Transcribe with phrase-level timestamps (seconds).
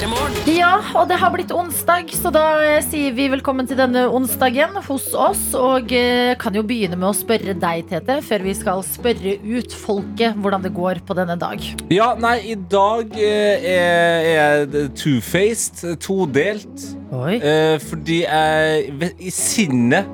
[0.00, 4.78] Ja, og det har blitt onsdag, så da eh, sier vi velkommen til denne onsdagen
[4.86, 5.42] hos oss.
[5.52, 9.74] Og eh, kan jo begynne med å spørre deg, Tete, før vi skal spørre ut
[9.76, 11.66] folket hvordan det går på denne dag.
[11.92, 16.86] Ja, nei, i dag eh, er jeg two-faced, todelt.
[17.12, 17.36] Oi.
[17.36, 20.08] Eh, fordi jeg i sinnet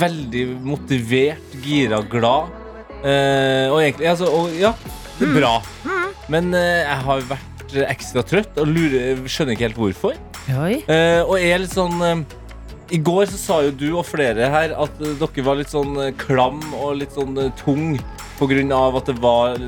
[0.00, 2.56] veldig motivert, gira, glad.
[3.04, 4.72] Eh, og egentlig altså, og, Ja,
[5.20, 5.54] det er bra.
[6.30, 7.49] Men jeg har vært
[7.90, 10.14] ekstra trøtt og lurer, skjønner ikke helt hvorfor.
[10.56, 10.74] Oi.
[10.88, 12.16] Eh, og er litt sånn eh,
[12.96, 15.92] I går så sa jo du og flere her at eh, dere var litt sånn
[16.00, 17.98] eh, klam og litt sånn eh, tung
[18.72, 19.58] av at det var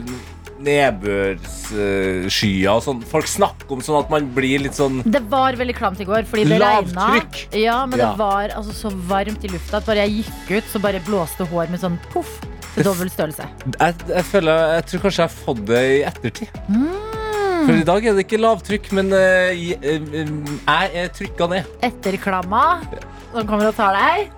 [0.63, 3.01] nedbørsskyer og sånn.
[3.11, 6.23] Folk snakker om sånn at man blir litt sånn Det var veldig klamt i går,
[6.29, 7.09] fordi det regna.
[7.11, 7.35] Lavtrykk.
[7.63, 8.11] Ja, men Ja.
[8.13, 11.45] det var altså så varmt i lufta at bare jeg gikk ut, så bare blåste
[11.51, 12.33] hår med sånn poff
[12.75, 13.45] til dobbel størrelse.
[13.79, 16.49] jeg, jeg føler Jeg tror kanskje jeg har fått det i ettertid.
[17.63, 20.01] For i dag er det ikke lavtrykk, men eh, i- eh,
[20.67, 21.69] jeg er trykka ned.
[21.83, 22.63] Etterklamma,
[23.33, 24.33] som kommer og tar deg.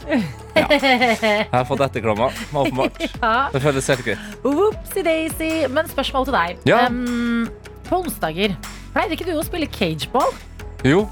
[0.54, 3.00] Jeg har fått etterklamma, åpenbart.
[3.22, 3.48] Ja.
[3.54, 4.18] Det føles helt greit.
[4.44, 5.52] Whoopsie-daisy.
[5.72, 6.58] Men spørsmål til deg.
[6.68, 6.84] Ja.
[6.88, 7.48] Um,
[7.88, 8.54] på onsdager
[8.94, 10.30] pleide ikke du å spille cageball?
[10.86, 11.06] Jo.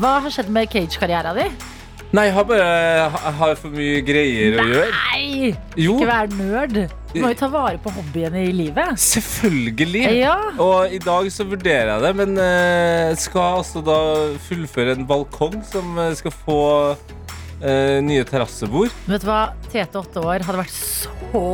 [0.00, 1.52] Hva har skjedd med cage-karriera din?
[2.10, 4.86] Nei, jeg har bare jeg har for mye greier å gjøre.
[4.96, 5.52] Nei!
[5.78, 6.80] Jo, Ikke vær nerd.
[7.12, 8.98] Du må jo ta vare på hobbyen i livet.
[8.98, 10.02] selvfølgelig.
[10.18, 10.34] Ja.
[10.58, 14.00] Og i dag så vurderer jeg det, men eh, skal altså da
[14.48, 16.58] fullføre en balkong som eh, skal få
[16.98, 18.90] uh, nye terrassebord.
[19.06, 19.42] Vet du hva?
[19.70, 21.46] Tete åtte år hadde vært så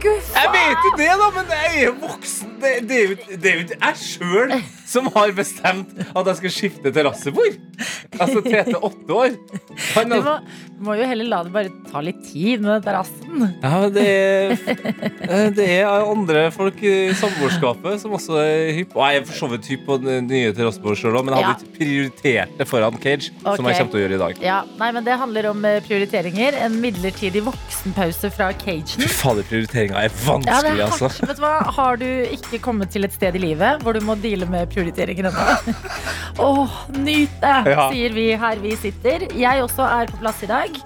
[0.00, 0.42] skuffa.
[0.42, 2.54] Jeg vet jo det, da, men jeg er voksen.
[2.60, 4.54] Det, det er jo det er jo ikke jeg sjøl
[4.90, 7.54] som har bestemt at jeg skal skifte terrassebord.
[8.20, 9.36] Altså Tete åtte år.
[9.94, 10.34] Han, Du må,
[10.88, 13.46] må jo heller la det bare ta litt tid med terrassen.
[13.62, 14.54] ja, det, er,
[15.30, 18.96] eh, det er andre folk i samboerskapet som også er hypp.
[18.98, 21.68] Og jeg er for så vidt hypp på nye terrassebord sjøl òg, men jeg hadde
[21.68, 24.42] ikke prioritert det foran Cage, som jeg kommer til å gjøre i dag.
[24.50, 26.58] Ja, nei, men Det handler om eh, prioriteringer.
[26.66, 29.06] En midlertidig voksenpause fra Fy cagen.
[29.22, 29.46] fader,
[29.90, 31.26] prioriteringa er Ja, vanskelig, er altså.
[31.26, 31.52] Vet du hva?
[31.76, 35.30] Har du ikke kommet til et sted i livet hvor du må deale med prioriteringer
[35.30, 35.74] ennå?
[36.40, 37.88] Åh, nyt det, Ja.
[37.90, 39.26] sier vi her vi sitter.
[39.36, 40.80] Jeg også er på plass i dag.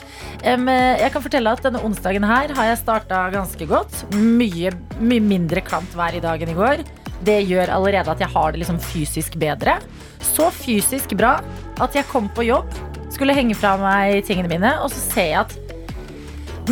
[0.45, 4.03] Jeg kan fortelle at Denne onsdagen her har jeg starta ganske godt.
[4.15, 6.83] Mye, mye mindre klamt vær i dag enn i går.
[7.25, 9.79] Det gjør allerede at jeg har det liksom fysisk bedre.
[10.21, 11.39] Så fysisk bra
[11.81, 12.69] at jeg kom på jobb,
[13.15, 15.64] skulle henge fra meg tingene mine, og så ser jeg at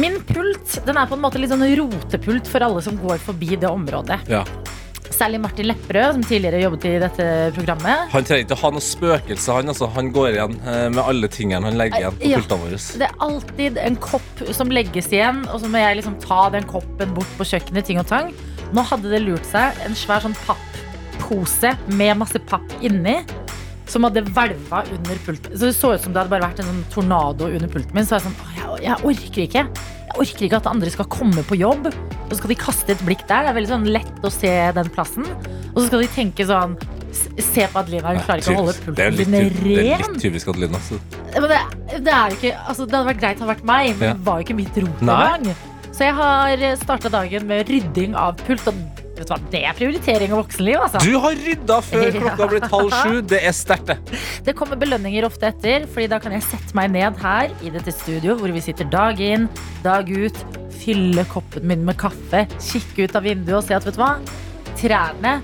[0.01, 3.57] Min pult den er på en måte litt sånn rotepult for alle som går forbi
[3.61, 4.23] det området.
[4.31, 4.45] Ja.
[5.13, 8.07] Særlig Martin Lepperød, som tidligere jobbet i dette programmet.
[8.15, 9.57] Han trenger ikke å ha noe spøkelse.
[9.59, 12.41] Han, altså, han går igjen eh, med alle tingene han legger igjen på Ja.
[12.41, 12.81] pultene våre.
[13.03, 16.65] Det er alltid en kopp som legges igjen, og så må jeg liksom ta den
[16.71, 17.85] koppen bort på kjøkkenet.
[17.87, 18.33] ting og tang.
[18.73, 23.19] Nå hadde det lurt seg en svær sånn papppose med masse papp inni.
[23.93, 25.53] Som hadde hvelva under pulten.
[25.53, 28.09] Så Det så ut som det hadde bare vært en sånn tornado under pulten min.
[28.09, 29.67] Så jeg sånn, jeg, jeg orker ikke.
[30.13, 33.05] Jeg orker ikke at andre skal komme på jobb, og så skal de kaste et
[33.07, 33.47] blikk der.
[33.47, 35.29] Det er veldig sånn lett å se den plassen.
[35.73, 36.77] Og så skal de tenke sånn
[37.13, 39.57] Se på Adelina, hun klarer ikke å holde pulten din ren.
[39.67, 40.79] det er litt typisk Adelina.
[40.79, 40.97] Altså.
[41.35, 41.59] Men det,
[42.07, 44.41] det er ikke altså, Det hadde vært greit å ha vært meg, men det var
[44.41, 45.51] jo ikke mitt rot engang.
[45.93, 48.65] Så jeg har starta dagen med rydding av pult.
[48.73, 51.03] Og vet du hva, det er prioritering av voksenliv, altså.
[51.03, 53.21] Du har rydda før klokka har blitt halv sju.
[53.33, 54.21] Det er sterkt, det.
[54.49, 57.95] Det kommer belønninger ofte etter, Fordi da kan jeg sette meg ned her i dette
[57.95, 59.49] studio, hvor vi sitter dag inn,
[59.85, 60.39] dag ut,
[60.83, 64.15] fylle koppen min med kaffe, kikke ut av vinduet og se at, vet du hva,
[64.81, 65.37] trærne,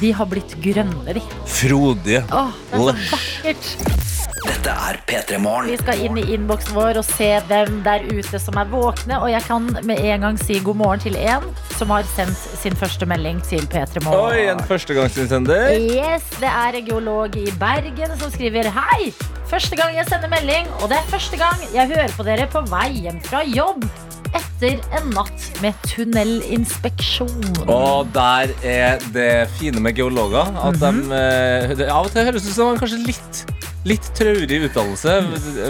[0.00, 1.22] de har blitt grønne, de.
[1.46, 2.24] Frodige.
[2.32, 4.21] Åh, det er så vakkert.
[4.42, 5.68] Dette er P3 Morgen.
[5.70, 9.20] Vi skal inn i innboksen vår og se hvem der ute som er våkne.
[9.22, 12.74] Og jeg kan med en gang si god morgen til en som har sendt sin
[12.78, 14.32] første melding til P3 Morgen.
[14.32, 15.76] Oi, en førstegangsinnsender.
[15.78, 19.12] Yes, det er en geolog i Bergen som skriver Hei!
[19.52, 22.62] Første gang jeg sender melding, og det er første gang jeg hører på dere på
[22.72, 23.84] vei hjem fra jobb.
[24.32, 27.66] Etter en natt med tunnelinspeksjon.
[27.68, 31.02] Og der er det fine med geologer at Mhm.
[31.10, 33.42] de eh, det, Av og til høres det ut som de kanskje litt
[33.88, 35.14] Litt traurig utdannelse.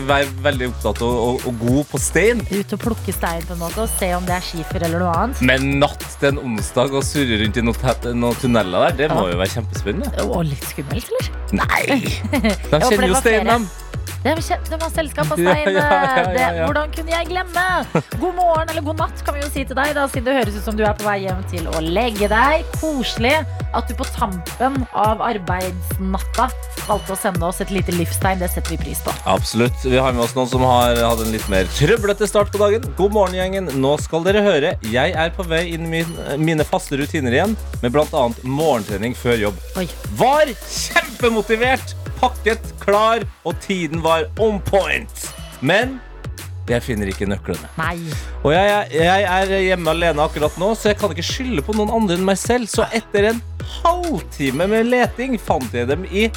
[0.04, 2.42] Være veldig opptatt og, og, og god på stein.
[2.52, 5.14] Ut og plukke stein på en måte og se om det er skifer eller noe
[5.22, 5.40] annet.
[5.48, 9.24] Men natt til en onsdag og surre rundt i noen, noen tunneler der, det må
[9.30, 10.26] jo være kjempespennende.
[10.28, 11.32] Og litt skummelt, eller?
[11.62, 12.02] Nei!
[12.72, 13.91] De kjenner jo steinen, flere.
[14.22, 15.72] Det var, det var selskap av Ja, Steine.
[15.72, 17.64] ja, ja, ja, Det, hvordan kunne jeg glemme?
[18.20, 20.58] God morgen eller god natt kan vi jo si til deg, da, siden det høres
[20.60, 22.62] ut som du er på vei hjem til å legge deg.
[22.78, 23.34] Koselig
[23.72, 26.46] at du på tampen av arbeidsnatta
[26.86, 28.38] valgte å sende oss et lite livstegn.
[28.42, 29.14] Det setter vi pris på.
[29.30, 29.82] Absolutt.
[29.86, 32.86] Vi har med oss noen som har hatt en litt mer trøblete start på dagen.
[32.98, 33.70] God morgen, gjengen.
[33.82, 34.74] Nå skal dere høre.
[34.92, 38.26] Jeg er på vei inn i min, mine faste rutiner igjen, med bl.a.
[38.44, 39.62] morgentrening før jobb.
[39.80, 39.88] Oi.
[40.20, 45.28] Var kjempemotivert, pakket, klar, og tiden var on point.
[45.60, 45.98] Men
[46.70, 47.68] jeg finner ikke nøklene.
[47.78, 47.96] Nei.
[48.44, 51.90] Og jeg, jeg, er hjemme alene akkurat nå, så jeg kan ikke skylde på noen
[51.94, 52.70] andre enn meg selv.
[52.70, 53.42] Så etter en
[53.80, 56.28] halvtime med leting fant jeg dem i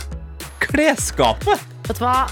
[0.63, 1.61] klesskapet.
[1.85, 2.25] Vet du hva?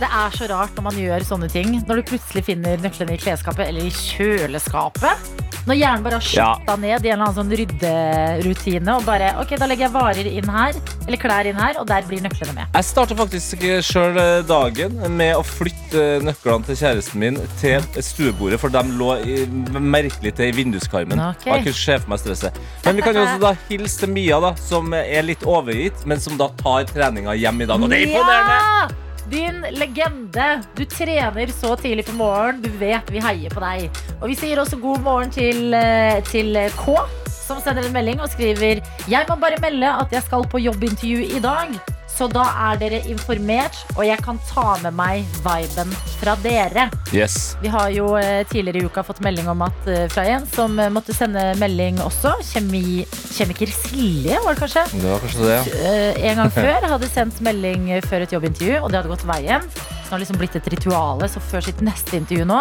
[0.00, 1.74] Det er så rart når man gjør sånne ting.
[1.84, 5.30] Når du plutselig finner nøklene i klesskapet eller i kjøleskapet.
[5.68, 6.76] Når hjernen bare har Ja.
[6.80, 8.94] ned i en eller annen sånn rydderutine.
[8.96, 10.72] Og bare, ok, da legger jeg varer inn her,
[11.06, 12.66] eller klær inn her, og der blir nøklene med.
[12.72, 14.16] Jeg starta faktisk sjøl
[14.48, 19.44] dagen med å flytte nøklene til kjæresten min til stuebordet, for de lå i,
[19.76, 21.20] merkelig til i vinduskarmen.
[21.34, 21.52] Okay.
[21.58, 22.62] Jeg kunne se for meg stresset.
[22.86, 26.18] Men vi kan jo også da hilse til Mia, da, som er litt overgitt, men
[26.24, 27.76] som da tar treninga hjem i dag.
[27.84, 28.58] Og det er imponerende!
[28.64, 28.88] Ja!
[29.28, 30.62] Din legende.
[30.76, 32.62] Du trener så tidlig på morgenen.
[32.62, 34.02] Du vet vi heier på deg.
[34.20, 36.96] Og vi sier også god morgen til, eh, til K,
[37.28, 41.36] som sender en melding og skriver Jeg må bare melde at jeg skal på jobbintervju
[41.36, 41.89] i dag.
[42.20, 46.90] Så da er dere informert, og jeg kan ta med meg viben fra dere.
[47.16, 47.54] Yes.
[47.62, 50.76] Vi har jo eh, tidligere i uka fått melding om at eh, fra en som
[50.76, 52.34] eh, måtte sende melding også.
[52.44, 53.06] Kjemi,
[53.38, 54.84] kjemiker Silje, var det kanskje?
[54.92, 56.04] Det var kanskje det, ja.
[56.28, 59.64] en gang før hadde sendt melding før et jobbintervju, og det hadde gått veien.
[59.72, 62.60] Så det har liksom blitt et rituale, så før sitt neste intervju nå,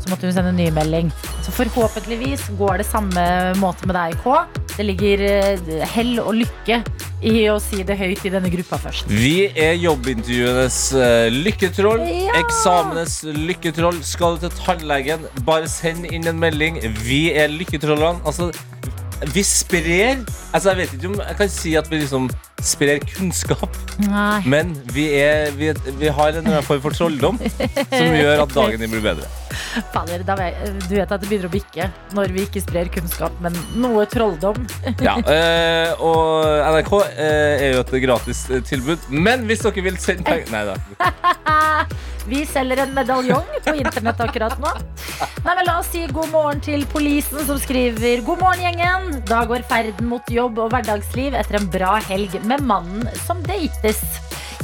[0.00, 1.14] så måtte hun sende en ny melding.
[1.46, 3.30] Så forhåpentligvis går det samme
[3.62, 4.65] måte med deg, K.
[4.76, 6.82] Det ligger eh, hell og lykke
[7.24, 9.08] i å si det høyt i denne gruppa først.
[9.08, 12.04] Vi er jobbintervjuenes eh, lykketroll.
[12.04, 12.34] Ja!
[12.42, 14.02] Eksamenes lykketroll.
[14.04, 16.82] Skal du til tannlegen, bare send inn en melding.
[17.06, 18.20] Vi er lykketrollene.
[18.28, 18.50] Altså,
[19.24, 22.28] vi sprer Altså, jeg vet ikke om jeg kan si at vi liksom
[22.64, 24.40] sprer kunnskap, Nei.
[24.48, 25.68] men vi, er, vi,
[26.00, 29.28] vi har en form for trolldom som gjør at dagen din blir bedre.
[29.92, 34.06] Fader, du vet at det begynner å bikke når vi ikke sprer kunnskap, men noe
[34.08, 34.56] trolldom.
[35.04, 40.00] Ja, øh, og NRK eh, er jo et gratis eh, tilbud, men hvis dere vil
[40.00, 40.76] sende penger Nei da.
[42.26, 44.72] Vi selger en medaljong på internett akkurat nå.
[45.44, 49.05] Nei, men La oss si god morgen til polisen, som skriver God morgen, gjengen.
[49.26, 54.02] Da går ferden mot jobb og hverdagsliv etter en bra helg med mannen som dates.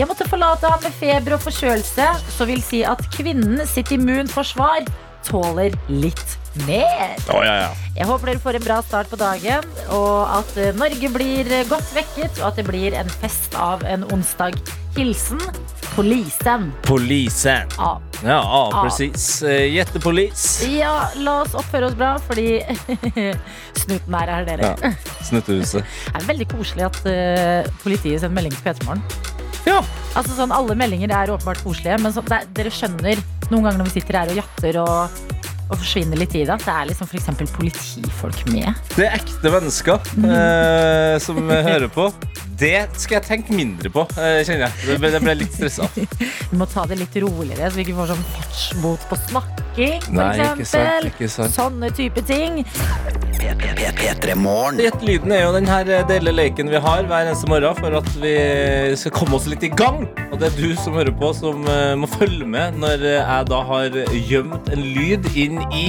[0.00, 2.06] Jeg måtte forlate ham med feber og forkjølelse,
[2.37, 4.87] så vil si at kvinnen sitt immunforsvar
[5.29, 7.16] tåler litt mer.
[7.32, 7.70] Oh, ja, ja.
[7.96, 11.66] Jeg håper dere får en bra start på dagen, og at eh, Norge blir eh,
[11.70, 14.56] godt vekket, og at det blir en fest av en onsdag.
[14.96, 15.40] Hilsen
[15.93, 16.70] Polisen.
[16.87, 17.69] Polisen.
[17.76, 17.90] Ja.
[18.25, 18.38] Ja,
[18.72, 19.43] presis.
[19.44, 20.62] Eh, Gjettepolis.
[20.72, 22.62] ja, la oss oppføre oss bra, fordi
[23.82, 24.70] snuten er her, dere.
[24.81, 24.93] Ja.
[25.28, 25.84] Snuttehuset.
[26.12, 29.05] Det er veldig koselig at uh, politiet sender melding til P3morgen.
[29.69, 29.82] Ja.
[30.16, 33.20] Altså, sånn, alle meldinger er åpenbart koselige, men så, det, er- dere skjønner
[33.50, 35.22] noen ganger når vi sitter her og jatter og,
[35.72, 37.30] og forsvinner litt i det, at det er liksom f.eks.
[37.56, 38.70] politifolk med.
[38.96, 42.10] Det er ekte mennesker eh, som hører på.
[42.62, 44.86] Det skal jeg tenke mindre på, eh, kjenner jeg.
[44.86, 45.88] Det ble, det ble litt stressa.
[46.52, 50.28] Vi må ta det litt roligere, så vi ikke får sånn fartsbot på snakking, Nei,
[50.36, 51.08] ikke sant, eksempel.
[51.14, 51.56] ikke sant.
[51.56, 52.60] Sånne type ting.
[53.60, 54.78] P3 Morgen.
[54.81, 58.08] Gjett lyden er jo den her deilige leken vi har hver eneste morgen for at
[58.22, 58.32] vi
[58.99, 60.06] skal komme oss litt i gang.
[60.31, 63.48] Og det er du som hører på, som eh, må følge med når eh, jeg
[63.50, 64.00] da har
[64.31, 65.86] gjemt en lyd inn i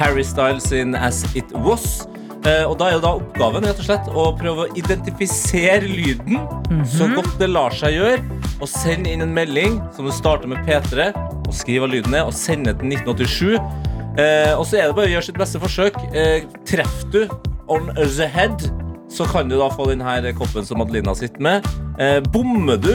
[0.00, 2.06] Harry Styles sin As It Was.
[2.46, 6.40] Eh, og da er jo da oppgaven rett og slett å prøve å identifisere lyden
[6.88, 8.40] så godt det lar seg gjøre.
[8.60, 12.28] Og send inn en melding som du starter med P3, og skriv hva lyden er,
[12.28, 13.98] og send den til 1987.
[14.18, 15.98] Eh, og så er det bare å gjøre sitt beste forsøk.
[16.10, 17.20] Eh, treffer du
[17.70, 18.66] on the head,
[19.10, 21.66] så kan du da få denne koppen som Adelina sitter med.
[22.00, 22.94] Eh, bommer du,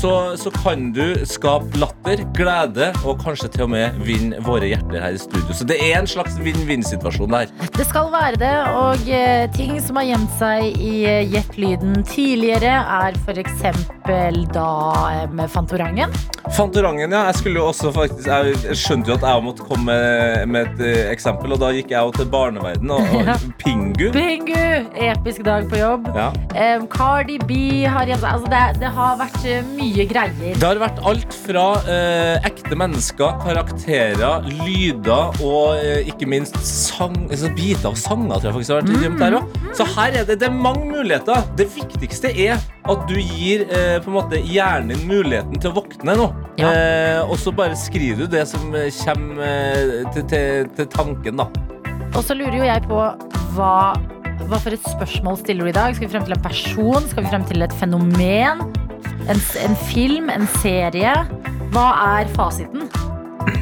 [0.00, 5.02] så, så kan du skape latter, glede og kanskje til og med vinne våre hjerter
[5.02, 5.54] her i studio.
[5.54, 7.50] Så det er en slags vinn-vinn-situasjon der.
[7.76, 12.00] Det skal være det, og eh, ting som har gjemt seg i eh, Gjett lyden
[12.06, 13.62] tidligere, er f.eks.
[14.54, 14.68] da
[15.12, 16.14] eh, med Fantorangen.
[16.56, 17.26] Fantorangen, ja.
[17.30, 20.82] Jeg skulle jo også faktisk Jeg skjønte jo at jeg måtte komme med, med et
[20.86, 23.36] eh, eksempel, og da gikk jeg jo til barneverden og, Ja.
[23.60, 24.08] Pingu.
[24.14, 24.88] Pingu.
[24.98, 26.08] Episk dag på jobb.
[26.16, 26.30] Ja.
[26.56, 28.39] Eh, Cardi B har gjemt seg.
[28.40, 30.54] Altså det, det har vært eh, mye greier.
[30.56, 37.18] Det har vært alt fra eh, ekte mennesker, karakterer, lyder og eh, ikke minst sang,
[37.28, 38.38] altså biter av sanger.
[38.40, 39.02] tror jeg faktisk har vært Mm.
[39.04, 39.60] gjemt der også.
[39.76, 41.44] Så her er det, det er mange muligheter.
[41.60, 42.56] Det viktigste er
[42.90, 46.30] at du gir eh, på en måte hjernen din muligheten til å våkne nå.
[46.62, 46.70] Ja.
[46.72, 51.50] Eh, og så bare skriver du det som eh, kommer til, til, til tanken, da.
[52.16, 53.04] Og så lurer jo jeg på
[53.54, 53.74] hva,
[54.50, 55.94] hva for et spørsmål stiller du i dag?
[55.94, 57.04] Skal vi frem til en person?
[57.10, 58.64] Skal vi frem til et fenomen?
[59.30, 60.30] En, en film?
[60.32, 61.12] En serie?
[61.70, 61.86] Hva
[62.18, 62.88] er fasiten?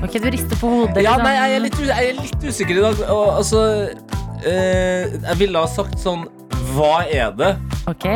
[0.00, 1.02] Ok, du rister på hodet.
[1.04, 1.26] Ja, liksom.
[1.26, 3.02] nei, jeg er litt, jeg er litt usikker i dag.
[3.12, 3.62] Og, altså,
[4.48, 6.24] eh, jeg ville ha sagt sånn
[6.72, 7.54] Hva er det?
[7.90, 8.08] Ok,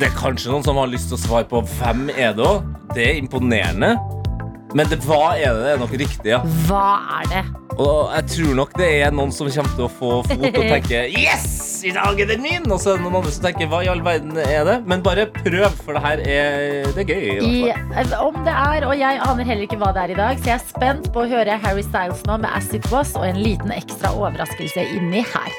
[0.00, 2.64] Det er kanskje noen som har lyst til å svare på hvem er det òg.
[2.94, 3.92] Det er imponerende.
[4.72, 5.66] Men det, hva er det?
[5.66, 6.40] Det er nok riktig, ja.
[6.68, 6.86] hva
[7.20, 7.44] er det?
[7.80, 11.08] Og jeg tror nok det er noen som kommer til å få fot og tenke
[11.10, 11.59] Yes!
[11.80, 12.66] I dag er den min!
[12.72, 14.76] Og så er det noen andre som tenker Hva i all verden er det?
[14.90, 17.22] Men bare prøv, for det her er, det er gøy.
[17.40, 17.72] i I,
[18.20, 20.58] om det er, og jeg aner heller ikke hva det er i dag, så jeg
[20.58, 23.72] er spent på å høre Harry Styles nå med As It Was og en liten
[23.72, 25.52] ekstra overraskelse inni her.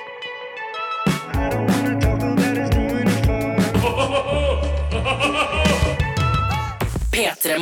[7.12, 7.58] P3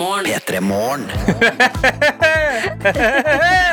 [0.61, 1.07] Morgen.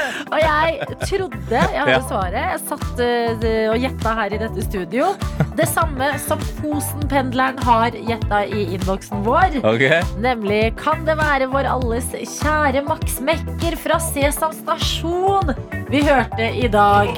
[0.26, 0.32] P3 Morgen.
[0.32, 2.34] Og jeg trodde jeg hadde svaret.
[2.34, 5.10] Jeg satt eh, og gjetta her i dette studio.
[5.56, 9.60] Det samme som Fosen-pendleren har gjetta i innboksen vår.
[9.64, 10.02] Okay.
[10.22, 15.54] Nemlig kan det være vår alles kjære Max Mekker fra Sesam stasjon
[15.90, 17.14] vi hørte i dag.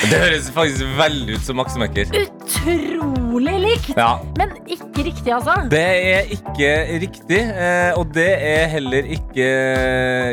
[0.00, 2.08] Det høres faktisk veldig ut som Max Mekker.
[2.16, 4.14] Utrolig likt, Ja.
[4.38, 5.58] men ikke riktig, altså.
[5.68, 6.70] Det er ikke
[7.02, 9.50] riktig, eh, og det er heller ikke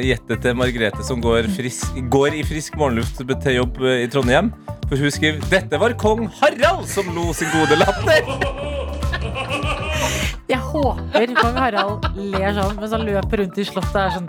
[0.08, 4.54] gjettet til Margrethe, som går, frisk, går i frisk morgenluft til jobb eh, i Trondheim.
[4.88, 8.77] For hun skriver dette var kong Harald som lo sin gode latter.
[10.48, 14.28] Jeg håper kong Harald ler sånn mens han løper rundt i slottet og er sånn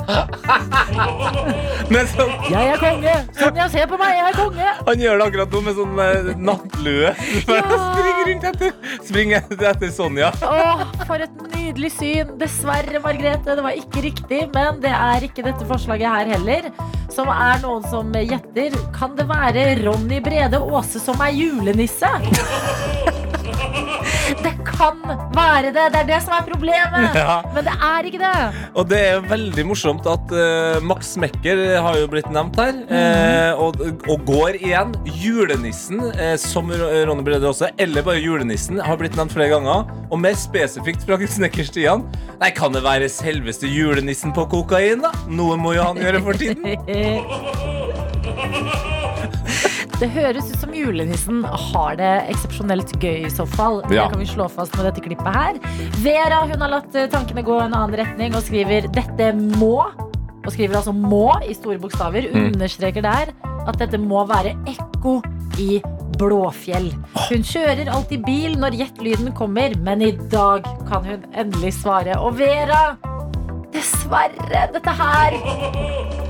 [1.94, 3.12] Men så, Jeg er konge!
[3.38, 4.72] Sonja, ser på meg, jeg er konge!
[4.88, 7.12] han gjør det akkurat nå med sånn eh, nattlue.
[7.48, 7.62] Ja.
[7.70, 8.72] springer rundt etter,
[9.06, 10.30] springer etter Sonja.
[10.44, 12.34] Åh, for et nydelig syn.
[12.40, 14.40] Dessverre, Margrethe, det var ikke riktig.
[14.54, 16.68] Men det er ikke dette forslaget her heller.
[17.14, 18.76] Som er noen som gjetter.
[18.96, 22.10] Kan det være Ronny Brede Aase som er julenisse?
[24.42, 24.99] Det kan
[25.35, 25.85] være det.
[25.94, 27.16] Det er det som er problemet.
[27.16, 27.38] Ja.
[27.54, 28.32] Men det er ikke det.
[28.78, 32.75] Og det er veldig morsomt at uh, Max Mekker har jo blitt nevnt her.
[32.92, 34.92] eh, og, og går igjen.
[35.18, 39.88] Julenissen, uh, som Ro- Ronny Brede også, eller bare julenissen, har blitt nevnt flere ganger.
[40.12, 42.04] Og mer spesifikt fra Snekkerstian.
[42.40, 45.11] Nei, kan det være selveste julenissen på kokain, da?
[45.28, 46.62] Noe må jo han gjøre for tiden.
[49.99, 53.81] Det høres ut som julenissen har det eksepsjonelt gøy i så fall.
[53.90, 54.05] Ja.
[54.05, 55.59] Det kan vi slå fast med dette klippet her.
[56.05, 59.90] Vera hun har latt eh, tankene gå en annen retning og skriver 'dette må'.
[60.47, 62.31] Og skriver altså 'må' i store bokstaver.
[62.31, 62.52] Mm.
[62.52, 63.35] Understreker der
[63.67, 65.19] at dette må være ekko
[65.59, 65.83] i
[66.19, 66.93] Blåfjell.
[67.26, 72.14] Hun kjører alltid bil når gjettlyden kommer, men i dag kan hun endelig svare.
[72.23, 72.95] Og Vera,
[73.75, 76.27] dessverre, dette her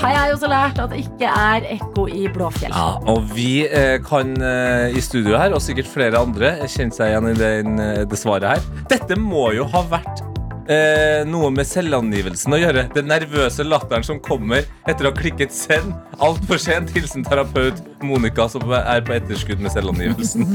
[0.00, 2.72] har jeg også lært at det ikke er ekko i Blåfjell.
[2.74, 7.12] Ja, og vi eh, kan eh, i studio her, og sikkert flere andre, kjenne seg
[7.12, 8.82] igjen i eh, det svaret her.
[8.92, 10.24] Dette må jo ha vært
[10.70, 12.86] eh, noe med selvangivelsen å gjøre.
[12.94, 16.92] Den nervøse latteren som kommer etter å ha klikket 'send' altfor sent.
[16.94, 20.46] Hilsen terapeut Monica, som er på etterskudd med selvangivelsen.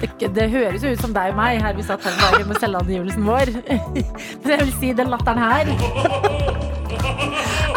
[0.00, 2.60] Det, det høres jo ut som deg og meg her vi satt her dagen med
[2.62, 3.52] selvangivelsen vår.
[4.44, 5.70] Men jeg vil si den latteren her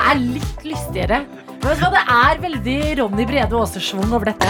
[0.07, 1.23] er litt lystigere.
[1.61, 4.47] Men vet du hva, det er veldig Ronny Brede Aase-schwung over dette.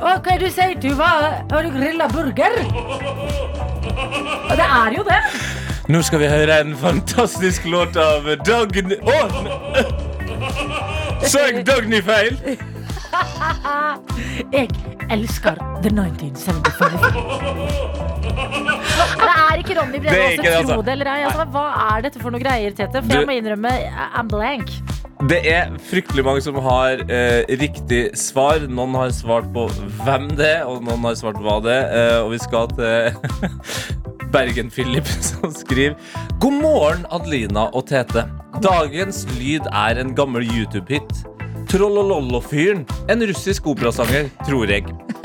[0.00, 1.10] Hva er det du sier, Tuva?
[1.50, 2.54] Har du grilla burger?
[4.44, 5.20] Og det er jo det.
[5.92, 9.06] Nå skal vi høre en fantastisk låt av Dagny Å!
[11.28, 12.34] Sa jeg Dagny feil?
[14.54, 14.66] Jeg
[15.12, 18.83] elsker The 1975.
[19.54, 20.74] Er ikke Ronny Brede Aase, ikke det, altså.
[20.74, 21.20] tro det eller ei.
[21.28, 23.00] Altså, hva er dette for noe greier, Tete?
[23.00, 23.70] For Du- jeg må innrømme,
[24.18, 24.72] I'm blank.
[25.30, 28.58] Det er fryktelig mange som har eh, riktig svar.
[28.68, 29.68] Noen har svart på
[30.02, 31.86] hvem det er, og noen har svart hva det er.
[32.00, 33.14] Eh, og vi skal til
[34.34, 35.94] Bergen-Philip, som skriver
[36.42, 38.26] God morgen, Adelina og Tete.
[38.64, 41.22] Dagens lyd er en gammel YouTube-hit.
[41.74, 42.84] Trollolollo-fyren.
[43.10, 44.84] En russisk operasanger, tror jeg.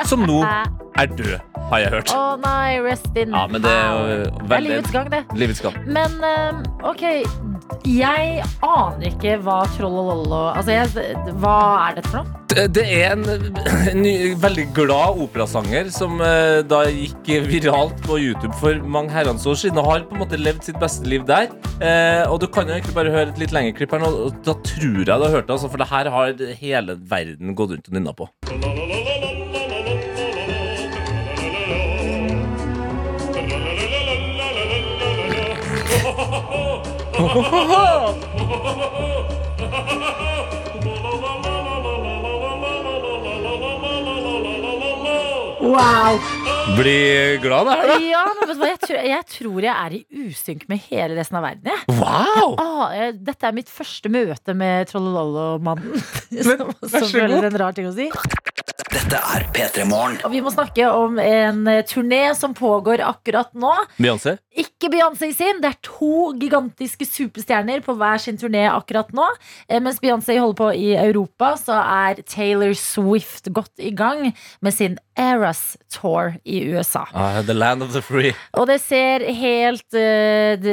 [0.10, 0.40] Som nå
[0.98, 1.36] er død,
[1.70, 2.10] har jeg hørt.
[2.10, 4.48] Å nei, rest in Ja, men det er veldig.
[4.50, 5.20] Det er livets gang, det.
[5.38, 5.78] Livets gang.
[5.86, 7.06] Men eh, OK,
[7.88, 11.56] Jeg aner ikke hva Trollololo Altså, jeg, hva
[11.88, 12.36] er dette for noe?
[12.50, 13.26] Det det er en,
[13.92, 14.06] en
[14.42, 19.78] veldig glad operasanger som eh, da gikk viralt på YouTube for mange herrens år siden
[19.82, 21.52] og har på en måte levd sitt beste liv der.
[21.78, 24.42] Eh, og du kan jo egentlig bare høre et litt lengre klipp her nå, og
[24.46, 27.78] da tror jeg du har hørt det, altså, for det her har hele verden gått
[27.78, 28.30] rundt og nynna på.
[45.60, 46.20] Wow!
[46.78, 47.96] Bli glad, det her, da.
[48.00, 48.70] Ja, men vet du hva?
[48.70, 51.68] Jeg, tror, jeg tror jeg er i usynk med hele resten av verden.
[51.74, 51.98] Jeg.
[52.00, 52.54] Wow!
[52.62, 56.00] Ah, eh, dette er mitt første møte med Trollololo-mannen.
[56.32, 57.50] Men, Som, vær så føler god.
[57.50, 58.08] en rar ting å si.
[58.90, 60.16] Dette er P3 Morgen.
[60.26, 63.70] Og vi må snakke om en eh, turné som pågår akkurat nå.
[64.02, 64.34] Beyoncé?
[64.58, 65.60] Ikke Beyoncé sin.
[65.62, 69.28] Det er to gigantiske superstjerner på hver sin turné akkurat nå.
[69.70, 74.32] Eh, Mens Beyoncé holder på i Europa, så er Taylor Swift godt i gang
[74.66, 77.04] med sin Eras Tour i USA.
[77.14, 78.32] Ah, the land of the free.
[78.58, 80.70] Og det ser helt uh,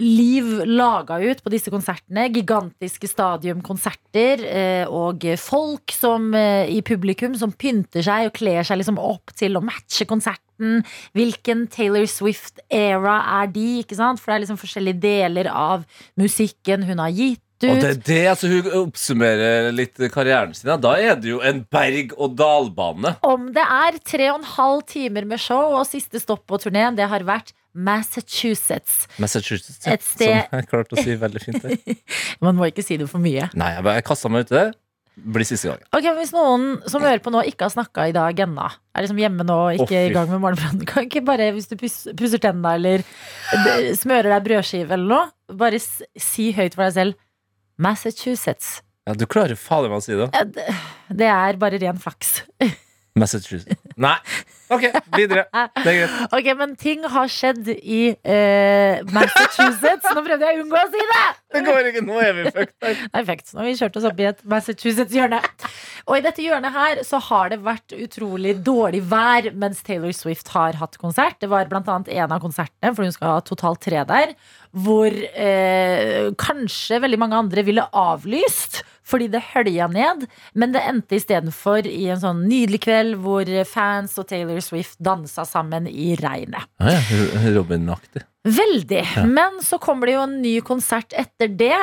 [0.00, 2.28] liv laga ut på disse konsertene.
[2.32, 4.44] Gigantiske stadiumkonserter.
[4.46, 9.34] uh, og folk som uh, i publikum som pynter seg og kler seg liksom opp
[9.36, 10.80] til å matche konserten.
[11.16, 13.68] Hvilken Taylor Swift-era er de?
[13.84, 14.20] ikke sant?
[14.20, 15.86] For det er liksom forskjellige deler av
[16.20, 17.70] musikken hun har gitt ut.
[17.70, 20.72] Og det er det, altså Hun oppsummerer litt karrieren sin.
[20.82, 23.16] Da er det jo en berg-og-dal-bane.
[23.26, 26.98] Om det er tre og en halv timer med show, og siste stopp på turneen,
[26.98, 29.06] det har vært Massachusetts.
[29.22, 31.98] Massachusetts, Et sted- som jeg klarte å si veldig fint.
[32.44, 33.50] Man må ikke si det for mye.
[33.54, 34.70] Nei, jeg bare kasta meg uti det.
[35.20, 35.80] Blir siste gang.
[35.92, 39.04] Ok, men Hvis noen som hører på nå, ikke har snakka i dag ennå, er
[39.04, 41.74] liksom hjemme nå og ikke oh, i gang med morgenbrannen, kan ikke bare, hvis du
[41.76, 43.04] pusser tenna eller
[43.98, 47.18] smører deg brødskive eller noe, bare si høyt for deg selv
[47.80, 48.80] Massachusetts.
[49.08, 50.28] Ja, Du klarer fader meg å si det.
[50.36, 50.66] Ja, Det
[51.22, 52.42] det er bare ren flaks.
[53.18, 53.74] Massachusetts.
[54.00, 54.16] Nei.
[54.70, 54.84] Ok,
[55.16, 55.42] videre.
[55.50, 56.34] Det er greit.
[56.36, 60.06] Ok, Men ting har skjedd i eh, Massachusetts.
[60.14, 61.24] Nå prøvde jeg å unngå å si det!
[61.50, 62.02] Det går ikke.
[62.06, 62.76] Nå er vi fucked.
[62.86, 63.00] her.
[63.16, 63.50] Perfekt.
[63.52, 65.40] Nå har vi kjørt oss opp i et Massachusetts-hjørne.
[66.06, 70.52] Og i dette hjørnet her så har det vært utrolig dårlig vær mens Taylor Swift
[70.54, 71.40] har hatt konsert.
[71.42, 74.36] Det var blant annet en av konsertene, for hun skal ha totalt tre der,
[74.70, 80.26] hvor eh, kanskje veldig mange andre ville avlyst fordi det hølja ned.
[80.54, 85.44] Men det endte istedenfor i en sånn nydelig kveld hvor fans og Taylor Swift dansa
[85.48, 86.70] sammen i regnet.
[86.80, 87.48] Ah, ja.
[87.56, 88.24] Robin-aktig.
[88.46, 89.02] Veldig.
[89.28, 91.76] Men så kommer det jo en ny konsert etter det.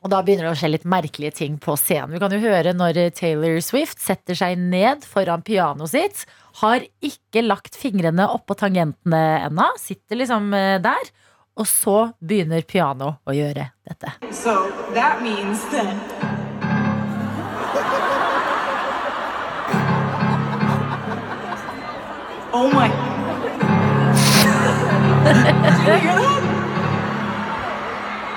[0.00, 2.14] Og da begynner det å skje litt merkelige ting på scenen.
[2.14, 6.22] Vi kan jo høre når Taylor Swift setter seg ned foran pianoet sitt.
[6.62, 9.68] Har ikke lagt fingrene oppå tangentene ennå.
[9.80, 11.12] Sitter liksom eh, der.
[11.56, 14.12] Og så begynner piano å gjøre dette.
[14.32, 15.96] So that means that.
[22.52, 22.88] Oh my.
[25.22, 26.42] Did you hear that?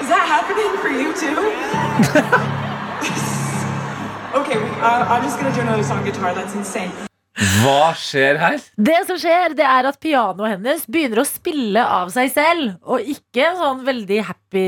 [0.01, 1.35] Is that happening for you too?
[4.39, 6.33] okay, I'm just gonna do another song guitar.
[6.35, 6.91] That's insane.
[7.33, 8.59] Hva skjer her?
[8.77, 12.75] Det som skjer, det er at pianoet hennes begynner å spille av seg selv.
[12.85, 14.65] Og ikke sånn veldig happy,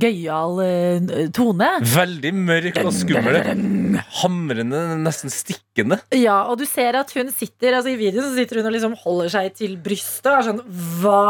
[0.00, 1.68] gøyal eh, tone.
[1.94, 3.40] Veldig mørk og skummel.
[4.22, 6.00] Hamrende, nesten stikkende.
[6.16, 8.96] Ja, og du ser at hun sitter Altså i videoen så sitter hun og liksom
[9.04, 10.30] holder seg til brystet.
[10.30, 10.62] Og er sånn
[11.02, 11.24] Hva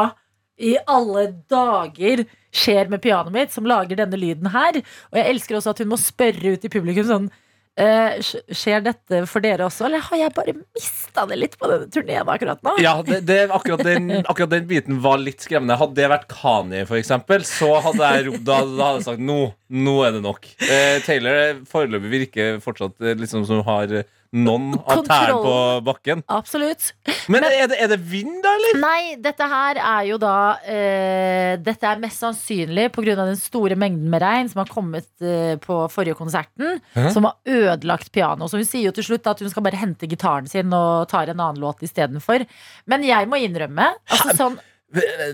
[0.55, 2.23] i alle dager
[2.55, 4.79] skjer med pianoet mitt som lager denne lyden her?
[5.11, 7.33] Og jeg elsker også at hun må spørre ut i publikum sånn
[7.81, 11.89] eh, Skjer dette for dere også, eller har jeg bare mista det litt på denne
[11.93, 12.77] turneen akkurat nå?
[12.83, 15.79] Ja, det, det, akkurat, den, akkurat den biten var litt skremmende.
[15.81, 19.39] Hadde det vært for eksempel, så hadde jeg Da, da hadde jeg sagt nå,
[19.85, 20.51] nå er det nok.
[20.69, 25.55] Eh, Taylor foreløpig virker fortsatt eh, liksom som har eh, noen av tærne på
[25.87, 26.23] bakken.
[26.33, 26.91] Absolutt.
[27.31, 28.81] Men er det, er det vind, da, eller?
[28.83, 30.35] Nei, dette her er jo da
[30.67, 33.15] eh, Dette er mest sannsynlig pga.
[33.21, 37.09] den store mengden med regn som har kommet eh, på forrige konserten, Hæ?
[37.15, 38.49] som har ødelagt piano.
[38.51, 41.31] Så hun sier jo til slutt at hun skal bare hente gitaren sin og tar
[41.31, 42.47] en annen låt istedenfor.
[42.91, 44.59] Men jeg må innrømme altså, sånn,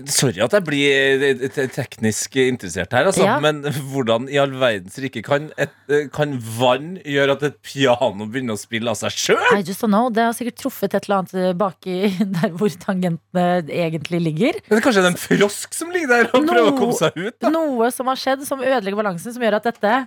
[0.09, 1.43] Sorry at jeg blir eh,
[1.73, 3.25] teknisk interessert her, altså.
[3.27, 3.35] Ja.
[3.43, 8.25] Men hvordan i all verdens rike kan, et, eh, kan vann gjøre at et piano
[8.25, 9.43] begynner å spille av seg sjøl?
[9.53, 10.09] I just don't know.
[10.13, 11.97] Det har sikkert truffet et eller annet eh, baki
[12.39, 14.61] der hvor tangentene egentlig ligger.
[14.71, 17.37] Kanskje det er en frosk som ligger der og prøver å komme seg ut?
[17.37, 17.53] Da.
[17.53, 19.99] Noe som har skjedd som ødelegger balansen, som gjør at dette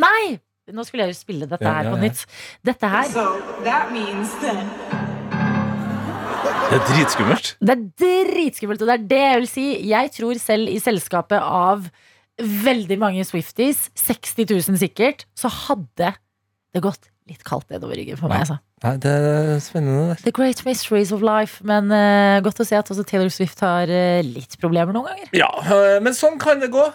[0.00, 0.38] Nei!
[0.72, 2.22] Nå skulle jeg jo spille dette Ja, her ja, på nytt.
[2.64, 3.26] Dette her So
[3.66, 5.11] that means that.
[6.72, 7.48] Det er dritskummelt.
[7.60, 7.80] Det er
[8.32, 9.64] dritskummelt, og det er det jeg vil si.
[9.90, 11.84] Jeg tror selv i selskapet av
[12.40, 16.14] veldig mange Swifties, 60 000 sikkert, så hadde
[16.72, 18.46] det gått litt kaldt nedover ryggen for meg.
[18.46, 18.56] Altså.
[18.82, 20.16] Nei, det er spennende.
[20.24, 21.60] The great mysteries of life.
[21.68, 25.28] Men uh, godt å se at også Taylor Swift har uh, litt problemer noen ganger.
[25.36, 26.88] Ja, uh, men sånn kan det gå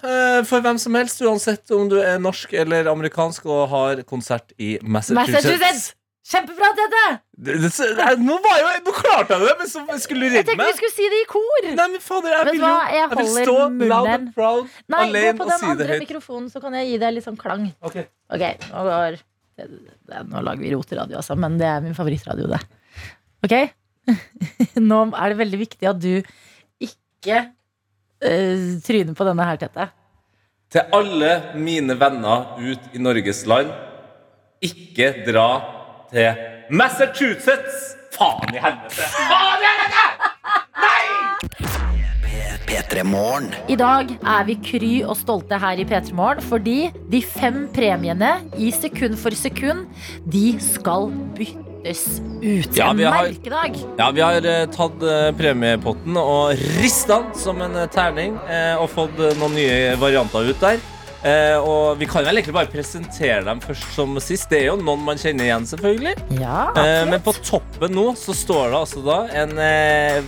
[0.50, 4.80] for hvem som helst, uansett om du er norsk eller amerikansk og har konsert i
[4.82, 5.38] Massachusetts.
[5.38, 5.88] Massachusetts!
[6.28, 7.02] Kjempebra, Tete!
[7.38, 10.34] Det, det, nei, nå, var jo, nå klarte jeg det, men så skulle du redde
[10.34, 10.42] meg.
[10.42, 11.68] Jeg tenkte vi skulle si det i kor.
[11.78, 13.86] Nei, men fader, jeg vil jeg jeg vil stå munnen.
[13.94, 16.76] loud and proud Nei, gå alene på og den si det andre mikrofonen, så kan
[16.76, 17.63] jeg gi deg litt sånn klang.
[17.80, 17.96] Ok.
[18.36, 19.70] Ok, nå går det,
[20.10, 22.60] det, Nå lager vi roteradio, altså, men det er min favorittradio, det.
[23.48, 23.56] Ok?
[24.90, 26.12] Nå er det veldig viktig at du
[26.84, 29.88] ikke uh, tryner på denne her, Tete.
[30.76, 33.72] Til alle mine venner ut i Norges land,
[34.60, 35.77] ikke dra
[36.12, 36.34] til
[36.72, 37.96] Massachusetts!
[38.17, 39.08] Faen i helvete!
[39.13, 40.06] Faen i helvete!
[42.67, 43.04] P3
[43.72, 48.34] I dag er vi kry og stolte her i P3 Morgen fordi de fem premiene
[48.60, 49.86] i sekund for sekund,
[50.28, 52.04] de skal byttes
[52.41, 52.76] ut.
[52.76, 53.80] Ja, en vi har- merkedag.
[54.00, 58.36] Ja, vi har uh, tatt uh, premiepotten og rista den som en uh, terning
[58.82, 60.84] og fått noen nye varianter ut der.
[61.25, 64.49] Eh, og vi kan vel egentlig bare presentere dem først som sist.
[64.51, 66.15] Det er jo noen man kjenner igjen, selvfølgelig.
[66.41, 70.21] Ja, Eh, men på toppen nå så står det altså da en eh,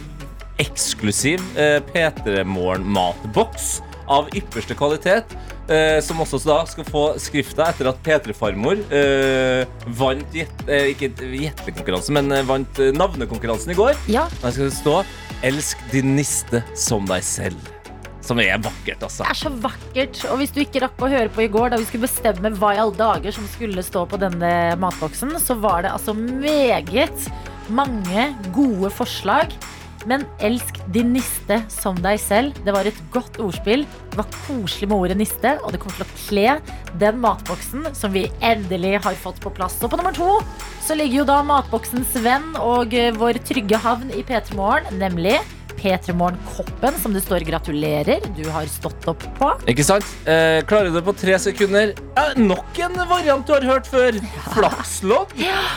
[0.59, 5.37] eksklusiv eh, P3 Morgen-matboks av ypperste kvalitet.
[5.69, 9.67] Eh, som også da skal få skrifta etter at P3 Farmor eh,
[9.99, 13.93] vant jet, ikke gjettekonkurransen, men vant navnekonkurransen i går.
[14.09, 15.03] Ja, Der skal det stå
[15.45, 17.78] 'Elsk din niste som deg selv'.
[18.25, 19.23] Som er vakkert, altså.
[19.23, 20.21] det er så vakkert.
[20.29, 22.73] Og hvis du ikke rakk å høre på i går, da vi skulle bestemme hva
[22.75, 24.51] i alle dager som skulle stå på denne
[24.81, 27.29] matboksen, så var det altså meget
[27.73, 29.53] mange gode forslag.
[30.07, 32.55] Men elsk din niste som deg selv.
[32.63, 33.83] Det var et godt ordspill.
[34.11, 38.15] Det var koselig med ordet niste, og det kommer til å kle den matboksen som
[38.15, 39.77] vi endelig har fått på plass.
[39.83, 40.39] Og på nummer to
[40.85, 45.37] så ligger jo da matboksens venn og vår trygge havn i P3 Morgen, nemlig
[45.79, 48.25] P3 Morgen-koppen, som det står 'gratulerer'.
[48.35, 49.51] Du har stått opp på.
[49.71, 50.05] Ikke sant?
[50.25, 51.93] Eh, klarer du det på tre sekunder?
[52.17, 54.19] Ja, nok en variant du har hørt før.
[54.53, 55.33] Flakslodd.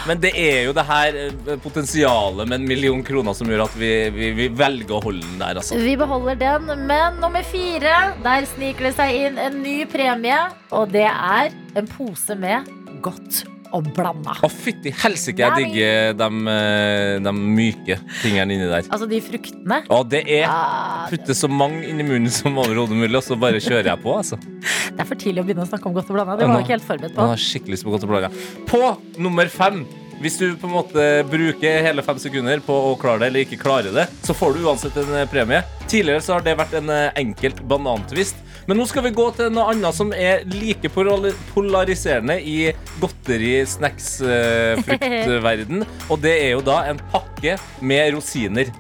[0.09, 3.79] Men det er jo det her eh, potensialet med en million kroner som gjør at
[3.79, 5.79] vi, vi, vi velger å holde den der, altså.
[5.79, 10.43] Vi beholder den, men nummer fire, der sniker det seg inn en ny premie.
[10.73, 12.69] Og det er en pose med
[13.05, 13.45] godt
[13.77, 14.35] og blanda.
[14.45, 18.85] Å, fytti helsike, jeg digger de, eh, de myke tingene inni der.
[18.89, 19.83] Altså de fruktene.
[19.89, 23.63] Å, det er Ah, putte så mange inni munnen som overhodet mulig, og så bare
[23.63, 24.39] kjører jeg på, altså.
[24.95, 26.37] det er for tidlig å begynne å snakke om godt og blanda.
[26.39, 27.27] Det var jeg ikke helt forberedt på.
[27.33, 28.33] har skikkelig lyst på godt og blanda.
[28.69, 28.85] På
[29.23, 29.85] nummer fem
[30.23, 33.59] hvis du på en måte bruker hele fem sekunder på å klare det eller ikke
[33.59, 35.65] klare det, så får du uansett en premie.
[35.91, 38.39] Tidligere så har det vært en eh, enkelt banantvist.
[38.67, 42.73] Men nå skal vi gå til noe annet som er like polariserende i
[43.03, 45.87] godteri, snacks, eh, fruktverden.
[46.13, 48.71] Og det er jo da en pakke med rosiner.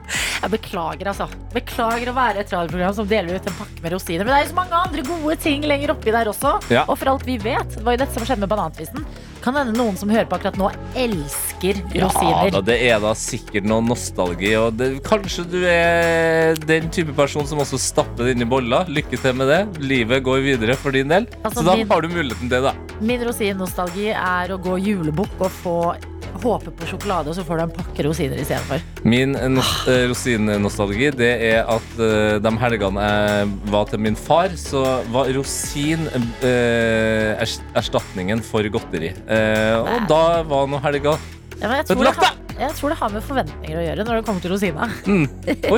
[0.42, 1.28] Jeg beklager, altså.
[1.54, 4.24] Beklager å være et radioprogram som deler ut en pakke med rosiner.
[4.26, 6.56] Men det er jo så mange andre gode ting lenger oppi der også.
[6.72, 6.86] Ja.
[6.88, 9.06] Og for alt vi vet, det var jo dette som skjedde med banantvisten.
[9.42, 12.52] Kan hende noen som hører på akkurat nå, elsker rosiner.
[12.54, 14.52] Ja, det er da sikkert noe nostalgi.
[14.60, 18.84] Og det, kanskje du er den type person som også stapper det inn i bolla.
[18.86, 19.60] Lykke til med det.
[19.82, 21.26] Livet går videre for din del.
[21.42, 22.74] Altså, så da min- har du muligheten til det, da.
[23.02, 25.76] Min rosinnostalgi er å gå julebukk og få
[26.42, 28.82] håpe på sjokolade, og så får du en pakke rosiner istedenfor.
[29.08, 34.54] Min nos eh, rosinnostalgi det er at eh, de helgene jeg var til min far,
[34.60, 36.08] så var rosin
[36.44, 37.42] eh,
[37.78, 39.12] erstatningen for godteri.
[39.26, 41.16] Eh, og da var nå helga
[41.60, 44.18] Ja, men jeg, tror det har, jeg tror det har med forventninger å gjøre når
[44.18, 44.88] det kommer til rosina.
[45.06, 45.26] Mm.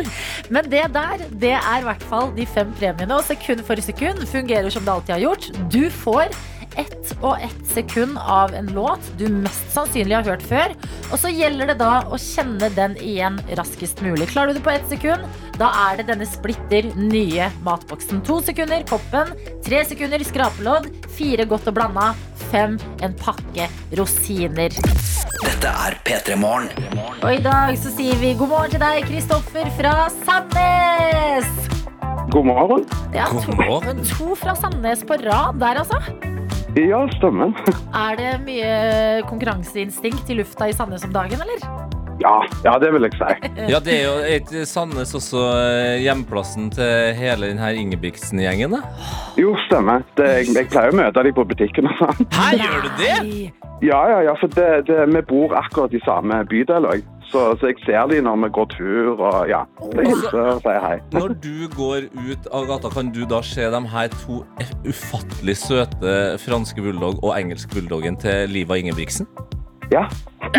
[0.55, 3.19] Men det der, det er i hvert fall de fem premiene.
[3.19, 5.51] Og sekund for sekund fungerer som det alltid har gjort.
[5.73, 6.33] Du får
[6.81, 10.75] ett og ett sekund av en låt du mest sannsynlig har hørt før.
[11.11, 14.29] Og så gjelder det da å kjenne den igjen raskest mulig.
[14.33, 15.25] Klarer du det på ett sekund,
[15.61, 18.23] da er det denne splitter nye matboksen.
[18.29, 19.33] To sekunder koppen,
[19.67, 22.13] tre sekunder skrapelodd, fire godt og blanda,
[22.51, 24.75] fem en pakke rosiner.
[25.45, 26.71] Dette er P3 Morgen.
[27.21, 31.51] Og i dag så sier vi god morgen til deg, Kristoffer fra Sandnes.
[32.35, 32.87] God morgen.
[33.15, 36.34] Ja, to, to fra Sandnes på rad der, altså.
[36.75, 37.53] Ja, stemmer.
[38.07, 38.71] Er det mye
[39.29, 41.63] konkurranseinstinkt i lufta i Sandnes om dagen, eller?
[42.19, 42.35] Ja,
[42.65, 43.51] ja, det vil jeg si.
[43.73, 48.83] Ja, det er jo et Sandnes også eh, hjemplassen til hele denne Ingebrigtsen-gjengen, da?
[49.39, 50.03] Jo, stemmer.
[50.19, 52.27] Det, jeg, jeg pleier å møte dem på butikken og sånn.
[52.35, 53.17] Her gjør du det?
[53.85, 57.07] Ja, ja, ja, for det, det, vi bor akkurat i samme bydel òg.
[57.31, 59.65] Så, så jeg ser de når vi går tur og ja.
[59.95, 60.95] Hilser og sier hei.
[61.17, 64.43] Når du går ut av gata, kan du da se de her to
[64.87, 69.29] ufattelig søte franske bulldog og engelsk bulldoggen til Liva Ingebrigtsen?
[69.93, 70.07] Ja.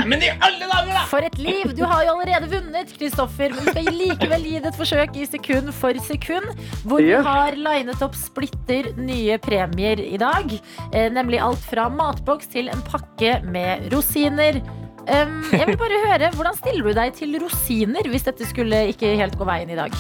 [0.06, 1.04] Men i alle dager, da!
[1.10, 1.72] For et liv!
[1.78, 3.54] Du har jo allerede vunnet, Kristoffer.
[3.54, 6.50] Men du skal likevel gi det et forsøk i sekund for sekund.
[6.86, 10.58] Hvor vi har linet opp splitter nye premier i dag.
[10.92, 14.62] Eh, nemlig alt fra matboks til en pakke med rosiner.
[15.06, 19.12] Um, jeg vil bare høre, Hvordan stiller du deg til rosiner hvis dette skulle ikke
[19.20, 19.94] helt gå veien i dag?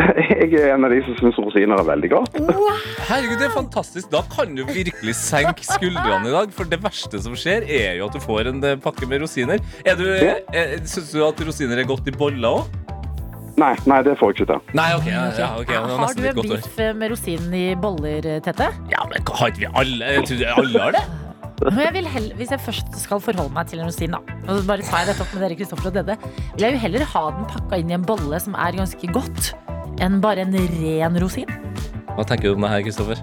[0.30, 2.38] Jeg er en av de som syns rosiner er veldig godt.
[3.08, 4.08] Herregud, det er fantastisk.
[4.12, 6.54] Da kan du virkelig senke skuldrene i dag.
[6.56, 9.60] For det verste som skjer, er jo at du får en eh, pakke med rosiner.
[9.84, 12.78] Er du, eh, Syns du at rosiner er godt i boller òg?
[13.60, 14.76] Nei, nei, det får jeg ikke til.
[14.78, 15.08] Nei, ok.
[15.10, 18.70] Ja, ja, ok, det var har du en beef med rosinen i boller, Tette?
[18.88, 21.08] Ja, men har ikke vi alle Jeg trodde alle har det.
[21.60, 24.60] Men jeg vil hell- hvis jeg først skal forholde meg til en rosin, da, og
[24.60, 26.16] så bare tar jeg dette opp med dere, Kristoffer og Dede,
[26.54, 29.52] vil jeg jo heller ha den pakka inn i en bolle som er ganske godt,
[30.00, 31.50] enn bare en ren rosin.
[32.16, 33.20] Hva tenker du om det her, Kristoffer?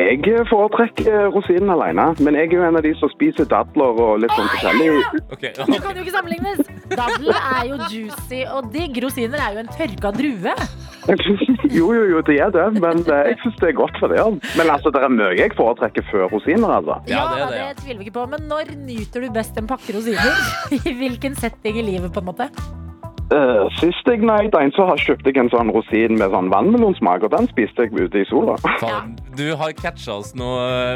[0.00, 4.22] Jeg foretrekker rosinen alene, men jeg er jo en av de som spiser dadler og
[4.22, 4.88] litt sånn forskjellig.
[5.34, 6.62] Ok, Det kan jo ikke sammenlignes!
[6.94, 8.96] Dadler er jo juicy og digg.
[9.04, 10.54] Rosiner er jo en tørka drue.
[11.78, 14.18] Jo, jo, jo, det er det, men eh, jeg syns det er godt for det.
[14.18, 14.26] ja.
[14.58, 16.98] Men altså, det er mye jeg foretrekker før rosiner, altså.
[17.10, 17.72] Ja, det er det, det, ja.
[17.78, 18.26] tviler vi ikke på.
[18.34, 20.44] Men når nyter du best en pakke rosiner?
[20.90, 22.50] I hvilken setting i livet, på en måte?
[23.30, 27.22] Eh, sist jeg nøyd en, så har- kjøpte jeg en sånn rosin med sånn vannmelonsmak,
[27.22, 28.56] og den spiste jeg ute i sola.
[28.80, 30.48] Faen, du har catcha oss nå,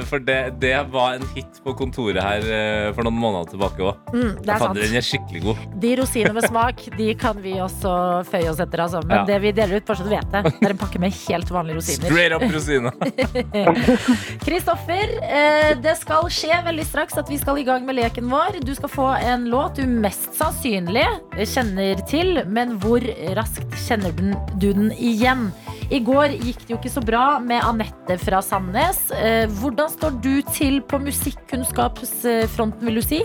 [0.09, 4.01] for det, det var en hit på kontoret her eh, for noen måneder tilbake òg.
[4.12, 4.81] Mm, det er sant.
[4.81, 5.62] Den er skikkelig god.
[5.85, 7.94] De rosinene med smak de kan vi også
[8.29, 8.83] føye oss etter.
[8.85, 9.05] Altså.
[9.07, 9.25] Men Ja.
[9.31, 11.49] det vi deler ut, bare så du vet det, det er en pakke med helt
[11.55, 12.11] vanlige rosiner.
[12.11, 12.92] Straight up rosiner.
[14.47, 18.59] Kristoffer, uh, det skal skje veldig straks at vi skal i gang med leken vår.
[18.64, 21.07] Du skal få en låt du mest sannsynlig
[21.44, 23.04] kjenner til, men hvor
[23.37, 25.48] raskt kjenner du den igjen?
[25.92, 29.06] I går gikk det jo ikke så bra med Anette fra Sandnes.
[29.18, 33.22] Eh, Hvordan står du til på musikkunnskapsfronten, vil du si?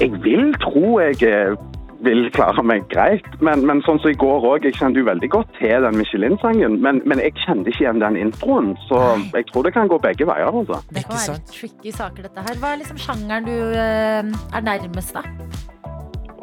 [0.00, 1.56] Jeg vil tro jeg eh,
[2.04, 5.30] vil klare meg greit, men, men sånn som i går òg, jeg kjente jo veldig
[5.32, 9.66] godt til den Michelin-sangen, men, men jeg kjente ikke igjen den introen, så jeg tror
[9.66, 10.80] det kan gå begge veier, altså.
[10.92, 12.60] Det kan være tricky saker, dette her.
[12.62, 15.24] Hva er liksom sjangeren du eh, er nærmest, da?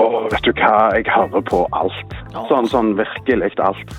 [0.01, 2.15] Å, vet du hva, jeg hører på alt.
[2.49, 3.91] Sånn, sånn virkelig alt.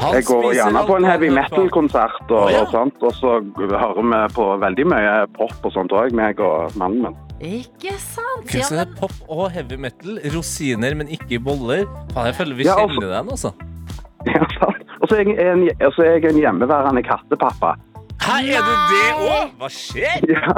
[0.00, 4.46] Jeg går gjerne på en heavy metal-konsert, og, og sånt, og så hører vi på
[4.62, 7.20] veldig mye pop og sånt òg, meg og mannen min.
[7.42, 8.48] Ikke sant?
[8.54, 10.20] Ja, så det er men, pop og heavy metal.
[10.32, 11.84] Rosiner, men ikke i boller.
[12.14, 13.52] Faen, jeg føler vi Ja, kjenner den, altså.
[14.32, 14.84] Ja, sant.
[15.02, 17.74] Og så er jeg en, er jeg en hjemmeværende kattepappa.
[18.22, 19.56] Hæ, er du det òg?
[19.58, 20.22] Hva skjer?
[20.32, 20.54] Ja,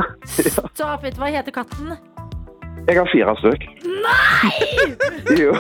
[0.77, 1.17] Stop it.
[1.17, 1.97] Hva heter katten?
[2.89, 3.69] Jeg har fire stykk.
[4.05, 4.53] Nei!
[5.41, 5.55] Jo.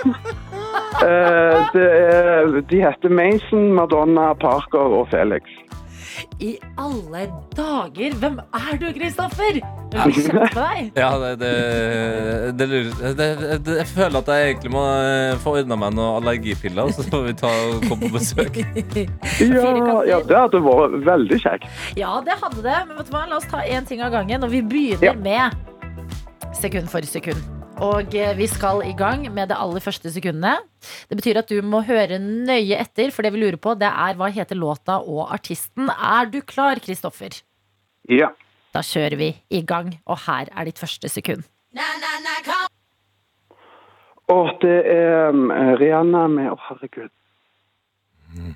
[1.04, 5.48] Eh, det er, de heter Mason, Madonna, Parker og Felix.
[6.42, 7.24] I alle
[7.56, 8.14] dager!
[8.20, 9.56] Hvem er du, Kristoffer?
[9.58, 10.88] Jeg har kjent med på deg.
[10.98, 11.50] Ja, det, det,
[12.58, 13.28] det, lurer- det,
[13.66, 17.26] det Jeg føler at jeg egentlig må eh, få ordna meg noen allergipiller, så får
[17.28, 18.58] vi ta og komme på besøk.
[19.44, 19.74] Ja,
[20.06, 21.68] ja, det hadde vært veldig kjekt.
[21.98, 22.78] Ja, det hadde det.
[22.88, 23.24] Men vet du hva?
[23.30, 24.46] la oss ta én ting av gangen.
[24.46, 25.14] Og vi begynner Ja.
[25.18, 25.62] med
[26.64, 27.40] sekund for sekund.
[27.84, 30.62] Og eh, vi skal i gang med det aller første sekundet.
[31.10, 34.16] Det betyr at du må høre nøye etter, for det vi lurer på, det er
[34.16, 35.90] hva heter låta og artisten.
[35.90, 37.36] Er du klar, Kristoffer?
[38.08, 38.30] Ja.
[38.74, 41.44] Da kjører vi i gang, og her er ditt første sekund.
[44.32, 45.50] Og det er um,
[45.80, 47.12] Rihanna med Å, herregud.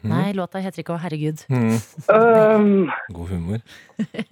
[0.02, 1.44] Nei, låta heter ikke Å, herregud.
[1.52, 1.76] Mm,
[2.08, 3.60] Um, god humor.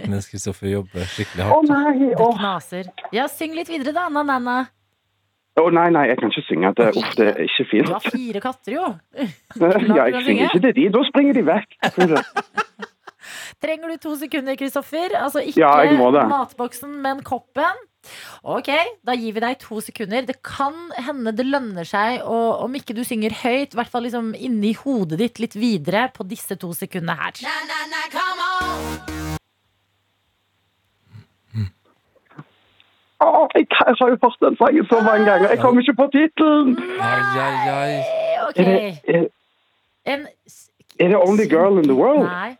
[0.06, 1.54] Mens Kristoffer jobber skikkelig hardt.
[1.54, 2.10] Å oh, nei!
[2.10, 2.90] Det Å knaser.
[3.14, 4.58] Ja, syng litt videre, da, Anna-Nanna.
[5.56, 6.72] Å, nei, nei, jeg kan ikke synge.
[6.76, 8.88] Det, oh, det er ikke Du har fire katter, jo.
[9.96, 10.88] Ja, jeg synger ikke til de.
[10.92, 11.78] Da springer de vekk.
[13.64, 15.14] Trenger du to sekunder, Kristoffer?
[15.16, 15.72] Altså ikke Ja,
[16.12, 16.24] det.
[16.28, 17.80] matboksen, men koppen.
[18.46, 18.70] Ok,
[19.06, 20.26] da gir vi deg to sekunder.
[20.28, 24.06] Det kan hende det lønner seg, og om ikke du synger høyt, i hvert fall
[24.06, 27.40] liksom inni hodet ditt litt videre på disse to sekundene her.
[33.16, 35.48] Å, jeg, jeg har jo hørt den sangen så mange ganger.
[35.48, 36.74] Jeg kommer ikke på tittelen.
[37.00, 38.02] Nei.
[38.44, 39.22] Ok, Er det,
[40.04, 40.26] er,
[41.00, 42.26] er det Only Girl in the World?
[42.28, 42.52] Nei.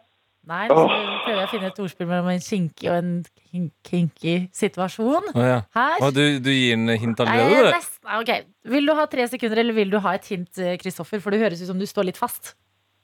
[0.47, 4.35] Nei, så prøver jeg å finne et ordspill mellom en kinky og en kin- kinky
[4.55, 5.33] situasjon.
[5.35, 5.57] Oh, ja.
[5.75, 5.97] Her.
[6.07, 7.89] Oh, du, du gir en hint allerede, du?
[8.21, 8.45] Okay.
[8.71, 11.19] Vil du ha tre sekunder, eller vil du ha et hint, eh, Kristoffer?
[11.25, 12.55] For det høres ut som du står litt fast.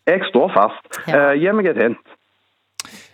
[0.06, 1.00] Jeg står fast.
[1.10, 1.32] Ja.
[1.32, 2.14] Uh, gi meg et hint.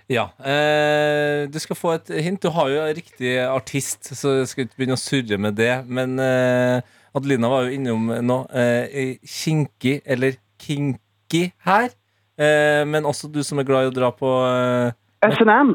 [0.08, 0.26] Ja.
[0.40, 2.40] Eh, du skal få et hint.
[2.44, 5.72] Du har jo riktig artist, så jeg skal ikke begynne å surre med det.
[5.88, 6.80] Men eh,
[7.16, 11.92] Adelina var jo innom nå eh, kinky eller kinky her.
[12.38, 14.94] Eh, men også du som er glad i å dra på eh,
[15.26, 15.74] SNM.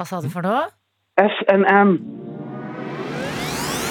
[0.00, 0.70] Hva sa du for noe?
[1.20, 1.98] SNM.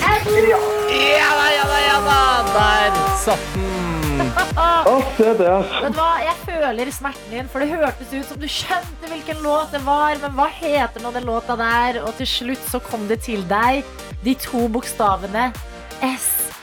[0.10, 2.21] Ja da, ja da, ja da!
[2.49, 3.69] Der satt den!
[4.89, 5.62] Oh, se der.
[5.84, 9.41] Vet du hva, Jeg føler smerten din, for det hørtes ut som du skjønte hvilken
[9.45, 10.17] låt det var.
[10.23, 12.01] Men hva heter nå den låta der?
[12.03, 13.86] Og til slutt så kom det til deg
[14.25, 15.51] de to bokstavene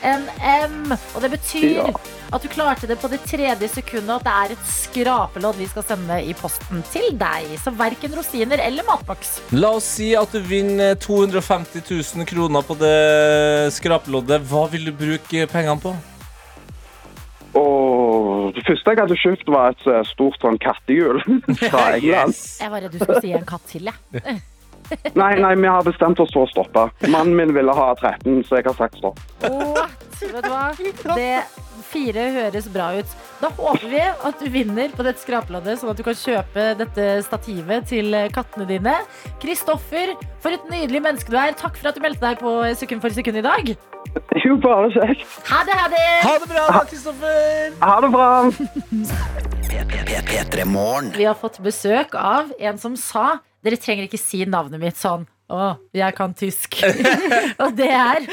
[0.01, 0.91] SNM.
[1.15, 1.91] Og det betyr Ja.
[2.33, 5.67] at du klarte det på det tredje sekundet, og at det er et skrapelodd vi
[5.67, 7.47] skal sende i posten til deg.
[7.63, 9.39] Så verken rosiner eller matboks.
[9.51, 11.81] La oss si at du vinner 250
[12.17, 14.41] 000 kroner på det skrapeloddet.
[14.49, 15.95] Hva vil du bruke pengene på?
[17.57, 21.21] Og det første jeg hadde kjøpt, var et eh, stort sånn kattehjul
[21.69, 22.35] fra England.
[22.61, 24.37] Jeg var redd du skulle si en katt til, jeg.
[25.17, 26.87] Nei, nei, vi har bestemt oss for å stoppe.
[27.11, 29.21] Mannen min ville ha 13, så jeg har sagt stopp.
[29.43, 30.05] What?
[30.17, 30.65] Vet du hva?
[31.17, 31.31] Det
[31.87, 33.11] fire høres bra ut.
[33.41, 37.05] Da håper vi at du vinner på dette skrapeloddet, sånn at du kan kjøpe dette
[37.27, 38.95] stativet til kattene dine.
[39.43, 41.55] Kristoffer, for et nydelig menneske du er.
[41.57, 43.75] Takk for at du meldte deg på Sekund for sekund i dag.
[44.41, 45.27] Jo, bare kjekt.
[45.51, 46.05] Ha det, ha det!
[46.23, 47.77] Ha det bra, Kristoffer!
[47.83, 48.29] Ha det bra.
[50.27, 51.11] P3 Morgen.
[51.15, 55.25] Vi har fått besøk av en som sa Dere trenger ikke si navnet mitt sånn.
[55.51, 56.77] Å, jeg kan tysk.
[57.63, 58.23] Og det er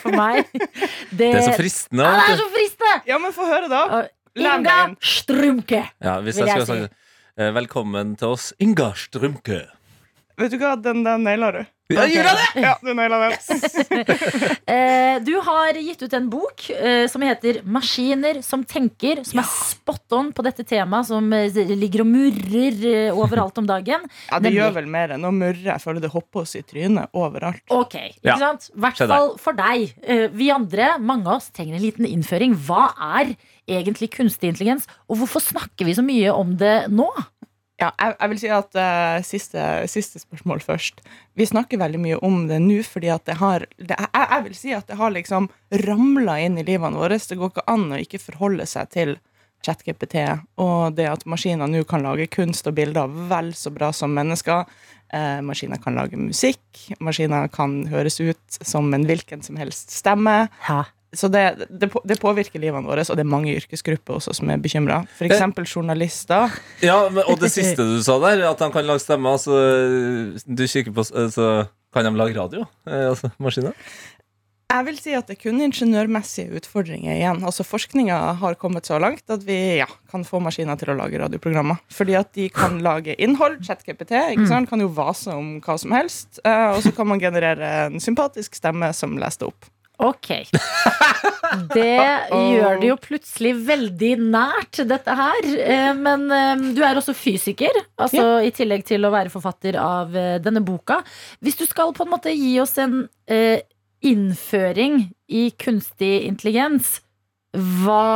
[0.00, 2.04] for meg Det, Det er så fristende.
[2.04, 2.92] Ja, det er så fristende!
[3.08, 4.02] Ja, men få høre, da.
[4.36, 4.76] Inga.
[5.00, 5.82] Strumke.
[6.04, 6.76] Ja, hvis vil jeg jeg si.
[6.84, 9.62] sagt eh, Velkommen til oss, Inga Strømke.
[10.40, 11.62] Vet du hva, den der naila du.
[11.92, 12.62] Ja, gjorde jeg det?
[12.64, 13.34] Ja, du naila den.
[14.74, 19.44] Eh, du har gitt ut en bok eh, som heter 'Maskiner som tenker', som er
[19.46, 24.00] spot on på dette temaet som eh, ligger og murrer eh, overalt om dagen.
[24.32, 24.58] Ja, det Nemlig.
[24.62, 25.60] gjør vel mer enn å murre.
[25.68, 27.60] Jeg føler det hopper oss i trynet overalt.
[27.70, 28.38] Ok, ikke Ja.
[28.40, 28.70] sant?
[28.74, 29.92] I hvert fall for deg.
[30.32, 32.56] Vi andre, mange av oss, trenger en liten innføring.
[32.56, 32.88] Hva
[33.20, 33.36] er
[33.68, 37.06] egentlig kunstig intelligens, og hvorfor snakker vi så mye om det nå?
[37.82, 41.00] Ja, jeg, jeg vil si at uh, siste, siste spørsmål først.
[41.34, 44.56] Vi snakker veldig mye om det nå fordi at det har det, jeg, jeg vil
[44.58, 45.48] si at det har liksom
[45.82, 47.18] ramla inn i livene våre.
[47.18, 49.16] Det går ikke an å ikke forholde seg til
[49.64, 50.20] ChatGPT
[50.60, 54.68] og det at maskiner nå kan lage kunst og bilder vel så bra som mennesker.
[55.14, 56.64] Eh, maskiner kan lage musikk.
[57.02, 60.44] Maskiner kan høres ut som en hvilken som helst stemme.
[60.68, 60.84] Ja.
[61.18, 64.50] Så det, det, på- det påvirker livene våre, og det er mange yrkesgrupper også som
[64.50, 65.02] er bekymra.
[65.18, 65.40] F.eks.
[65.74, 66.50] journalister.
[66.84, 69.54] Ja, men, og det siste du sa der, at de kan lage stemmer, så
[70.46, 71.48] du kikker på Så
[71.94, 72.64] kan de lage radio?
[72.88, 73.72] Eh, altså maskiner?
[74.74, 77.44] Jeg vil si at det er kun ingeniørmessige utfordringer igjen.
[77.46, 81.20] Altså Forskninga har kommet så langt at vi ja, kan få maskiner til å lage
[81.20, 81.78] radioprogrammer.
[81.94, 83.60] Fordi at de kan lage innhold.
[83.62, 84.16] ChatGPT
[84.48, 84.66] sant?
[84.72, 86.40] kan jo vase om hva som helst.
[86.42, 89.70] eh, og så kan man generere en sympatisk stemme som leser det opp.
[90.02, 90.30] Ok.
[91.74, 91.98] Det
[92.54, 95.50] gjør det jo plutselig veldig nært, dette her.
[95.62, 100.16] Eh, Men eh, du er også fysiker, altså i tillegg til å være forfatter av
[100.18, 101.00] eh, denne boka.
[101.44, 103.04] Hvis du skal på en måte gi oss en
[104.04, 104.98] innføring
[105.32, 106.98] i kunstig intelligens,
[107.54, 108.06] hva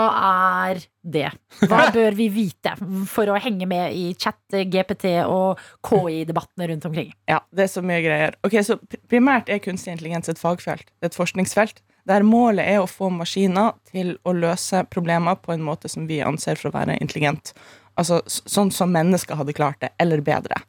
[0.68, 1.28] er det?
[1.62, 2.74] Hva bør vi vite
[3.10, 7.12] for å henge med i chat, GPT og KI-debattene rundt omkring?
[7.30, 8.38] Ja, det er så mye greier.
[8.46, 13.10] Ok, så Primært er kunstig intelligens et fagfelt, et forskningsfelt, der målet er å få
[13.12, 17.52] maskiner til å løse problemer på en måte som vi anser for å være intelligent.
[17.98, 20.60] Altså sånn som mennesker hadde klart det, eller bedre.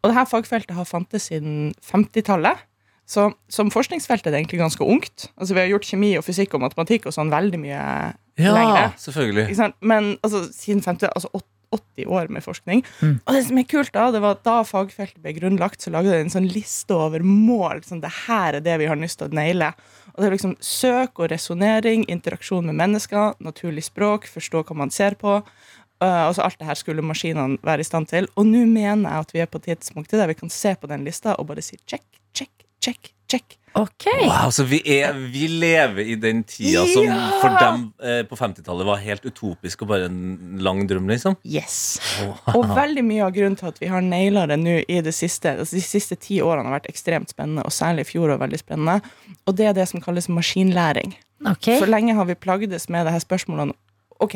[0.00, 2.64] Og dette fagfeltet har fantes siden 50-tallet.
[3.08, 5.30] Så som forskningsfelt er det egentlig ganske ungt.
[5.40, 7.78] Altså Vi har gjort kjemi og fysikk og matematikk og sånn veldig mye
[8.38, 8.90] Ja, lenger.
[9.00, 9.72] selvfølgelig.
[9.80, 11.30] Men altså, siden 50, altså
[11.72, 12.82] 80 år med forskning.
[13.26, 16.12] Og det som er kult da, det var at da fagfeltet ble grunnlagt, så lagde
[16.12, 17.82] de en sånn liste over mål.
[17.84, 19.72] Sånn, det her er det vi har lyst til å naile.
[20.14, 24.90] Og det er liksom søk og resonnering, interaksjon med mennesker, naturlig språk, forstå hva man
[24.94, 25.42] ser på.
[25.98, 28.28] Uh, altså alt det her skulle maskinene være i stand til.
[28.38, 31.04] Og nå mener jeg at vi er på tidspunktet der vi kan se på den
[31.04, 32.52] lista og bare si check, check,
[32.88, 33.54] check, check.
[33.78, 34.24] Okay.
[34.26, 37.18] Wow, så vi, er, vi lever i den tida som Ja!
[37.38, 41.36] for dem eh, på 50-tallet var helt utopisk og bare en lang drøm, liksom.
[41.46, 42.00] Yes.
[42.56, 45.52] Og veldig mye av grunnen til at vi har naila det nå i det siste
[45.60, 48.62] altså De siste ti årene har vært ekstremt spennende, og særlig i fjor var veldig
[48.64, 48.98] spennende.
[49.46, 51.14] Og det er det som kalles maskinlæring.
[51.46, 51.78] Okay.
[51.78, 53.76] For lenge har vi plagdes med det her spørsmålene
[54.18, 54.34] Ok,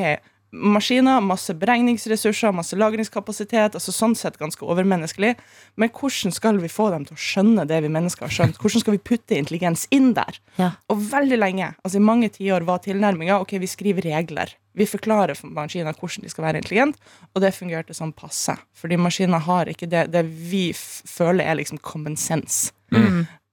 [0.53, 3.75] maskiner, masse beregningsressurser, masse lagringskapasitet.
[3.75, 5.35] altså Sånn sett ganske overmenneskelig.
[5.81, 8.61] Men hvordan skal vi få dem til å skjønne det vi mennesker har skjønt?
[8.61, 10.39] Hvordan skal vi putte intelligens inn der?
[10.61, 10.75] Ja.
[10.93, 14.53] Og veldig lenge, altså i mange tiår, var tilnærminga ok, vi skriver regler.
[14.77, 16.97] Vi forklarer for maskiner hvordan de skal være intelligent,
[17.33, 18.57] og det fungerte sånn passe.
[18.77, 22.73] Fordi maskiner har ikke det, det vi f føler er liksom common sense.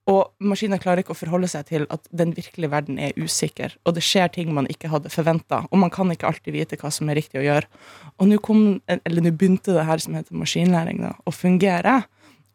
[0.10, 3.94] Og maskiner klarer ikke å forholde seg til at den virkelige verden er usikker, og
[3.94, 7.10] det skjer ting man ikke hadde forventa, og man kan ikke alltid vite hva som
[7.12, 7.68] er riktig å gjøre.
[8.18, 12.00] Og nå kom, eller nå begynte det her som heter maskinlæring, da, å fungere.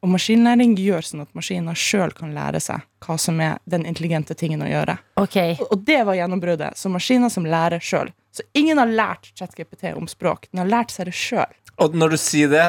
[0.05, 4.35] Og maskinlæring gjør sånn at maskiner sjøl kan lære seg hva som er den intelligente
[4.37, 4.99] tingen å gjøre.
[5.17, 5.55] Okay.
[5.61, 6.75] Og- Og det var gjennombruddet.
[6.77, 8.11] Så maskiner som lærer sjøl.
[8.35, 10.49] Så ingen har lært ChatGPT om språk.
[10.53, 11.47] Den har lært seg det sjøl.
[11.83, 12.65] Og når du sier det,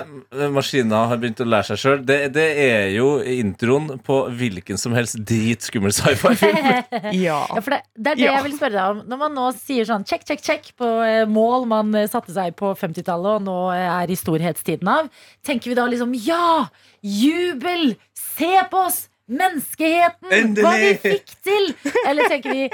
[0.53, 4.95] maskiner har begynt å lære seg sjøl, det, det er jo introen på hvilken som
[4.97, 6.61] helst dritskummel sci-fi-film.
[7.25, 7.37] Ja.
[7.45, 8.33] Ja, for det, det er det Ja.
[8.39, 9.01] jeg vil spørre deg om.
[9.11, 12.55] Når man nå sier sånn check, check, check på eh, mål man eh, satte seg
[12.57, 15.11] på 50-tallet og nå eh, er i storhetstiden av,
[15.45, 16.65] tenker vi da liksom ja!
[17.05, 17.93] Jubel!
[18.17, 19.05] Se på oss!
[19.26, 20.51] Menneskeheten!
[20.61, 21.71] Hva vi fikk til!
[22.05, 22.67] Eller tenker vi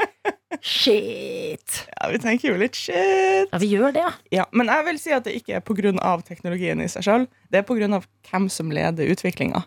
[0.60, 1.78] shit?
[1.88, 3.48] ja, vi tenker jo litt shit.
[3.48, 4.12] Ja, vi gjør det, ja.
[4.42, 6.18] Ja, men jeg vil si at det ikke er pga.
[6.28, 7.28] teknologien i seg sjøl.
[7.50, 8.02] Det er pga.
[8.28, 9.64] hvem som leder utviklinga.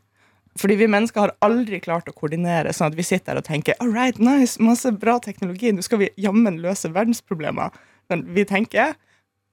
[0.61, 3.75] Fordi vi mennesker har aldri klart å koordinere sånn at vi sitter her og tenker
[3.81, 7.75] all right, nice, masse bra teknologi, nå skal vi jammen løse verdensproblemer.
[8.13, 8.93] Men vi tenker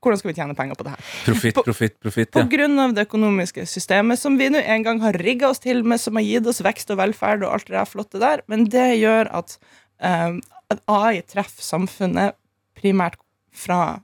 [0.01, 1.09] hvordan skal vi tjene penger på det her?
[1.25, 2.31] Profitt, profitt, profitt.
[2.33, 2.49] På Ja.
[2.49, 5.99] grunn av det økonomiske systemet som vi nå en gang har rigga oss til med,
[6.01, 8.99] som har gitt oss vekst og velferd og alt det der flotte der, men det
[8.99, 9.57] gjør at,
[10.01, 10.41] um,
[10.71, 12.33] at AI treffer samfunnet
[12.81, 13.15] primært
[13.53, 14.01] fra,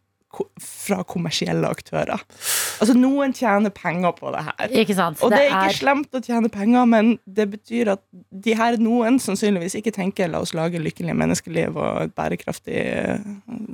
[0.61, 2.21] fra kommersielle aktører.
[2.81, 4.67] Altså Noen tjener penger på det her.
[5.23, 9.21] Og det er ikke slemt å tjene penger, men det betyr at de her noen
[9.23, 13.29] sannsynligvis ikke tenker la oss lage lykkelige menneskeliv og et bærekraftig eh,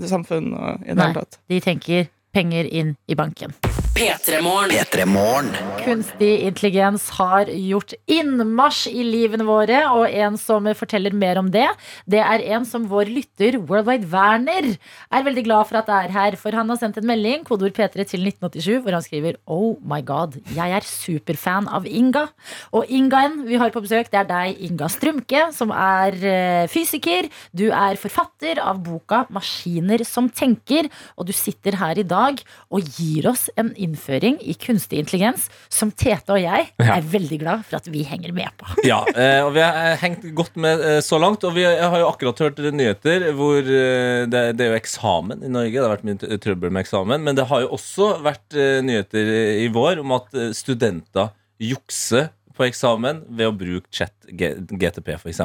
[0.09, 0.53] samfunn.
[0.53, 1.13] Og i det Nei.
[1.17, 1.41] tatt.
[1.49, 3.53] De tenker penger inn i banken.
[3.93, 5.51] P3morgen.
[5.83, 11.67] Kunstig intelligens har gjort innmarsj i livene våre, og en som forteller mer om det,
[12.09, 14.71] det er en som vår lytter, Worldwide Werner,
[15.13, 16.37] er veldig glad for at det er her.
[16.41, 20.01] For han har sendt en melding, kodeord P3 til 1987, hvor han skriver Oh my
[20.01, 22.25] god, jeg er superfan av Inga.
[22.73, 27.29] Og Ingaen vi har på besøk, det er deg, Inga Strumke, som er eh, fysiker.
[27.53, 32.41] Du er forfatter av boka 'Maskiner som tenker', og du sitter her i dag
[32.73, 36.95] og gir oss en innføring i kunstig intelligens som Tete og jeg Ja.
[36.97, 38.67] er veldig glad for at vi henger med på.
[38.89, 41.43] Ja, eh, og vi har eh, hengt godt med eh, så langt.
[41.47, 45.75] Og vi har jo akkurat hørt nyheter hvor det, det er jo eksamen i Norge.
[45.77, 47.23] Det har vært mye trøbbel med eksamen.
[47.23, 51.31] Men det har jo også vært nyheter i vår om at studenter
[51.61, 55.41] jukser på eksamen ved å bruke chat GTP, f.eks.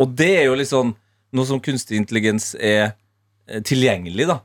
[0.00, 0.94] Og det er jo liksom
[1.32, 2.94] noe som kunstig intelligens er
[3.66, 4.38] tilgjengelig, da.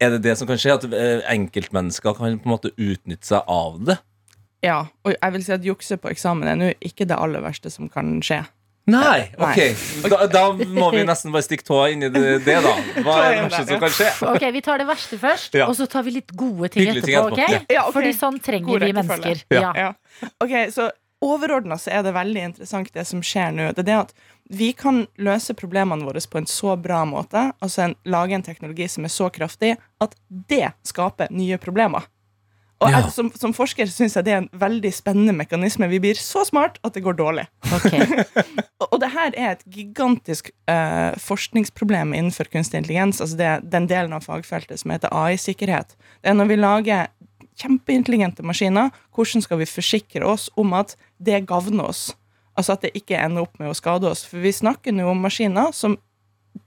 [0.00, 0.76] Er det det som kan skje?
[0.78, 3.98] At eh, enkeltmennesker kan på en måte utnytte seg av det?
[4.64, 7.70] Ja, og jeg vil si at jukse på eksamen er nå ikke det aller verste
[7.70, 8.42] som kan skje.
[8.88, 9.58] Nei, ok
[10.08, 12.70] da, da må vi nesten bare stikke tåa inn i det, det da
[13.04, 14.06] Hva er det verste som kan skje?
[14.30, 15.66] Ok, Vi tar det verste først, Ja.
[15.68, 17.36] og så tar vi litt gode ting Hyggelige ting etterpå.
[17.36, 17.58] Okay?
[17.60, 17.74] ok?
[17.74, 17.96] Ja, okay.
[17.98, 19.44] Fordi sånn trenger God vi mennesker.
[19.52, 19.90] Ja.
[20.40, 20.88] Ok, så
[21.24, 23.68] overordna så er det veldig interessant det som skjer nå.
[23.76, 24.14] Det er det at
[24.48, 28.88] vi kan løse problemene våre på en så bra måte, altså en, lage en teknologi
[28.88, 32.08] som er så kraftig, at det skaper nye problemer.
[32.78, 33.00] Og Ja.
[33.00, 35.88] jeg, som, som forsker syns jeg det er en veldig spennende mekanisme.
[35.90, 37.46] Vi blir så smart at det går dårlig.
[37.74, 38.06] Okay.
[38.78, 43.18] Og, og det her er et gigantisk uh, forskningsproblem innenfor kunstig intelligens.
[43.20, 45.96] Altså det den delen av fagfeltet som heter AI-sikkerhet.
[46.22, 47.08] Det er når vi lager
[47.58, 52.12] kjempeintelligente maskiner, hvordan skal vi forsikre oss om at det gagner oss?
[52.58, 54.24] Altså at det ikke ender opp med å skade oss.
[54.26, 55.96] For vi snakker nå om maskiner som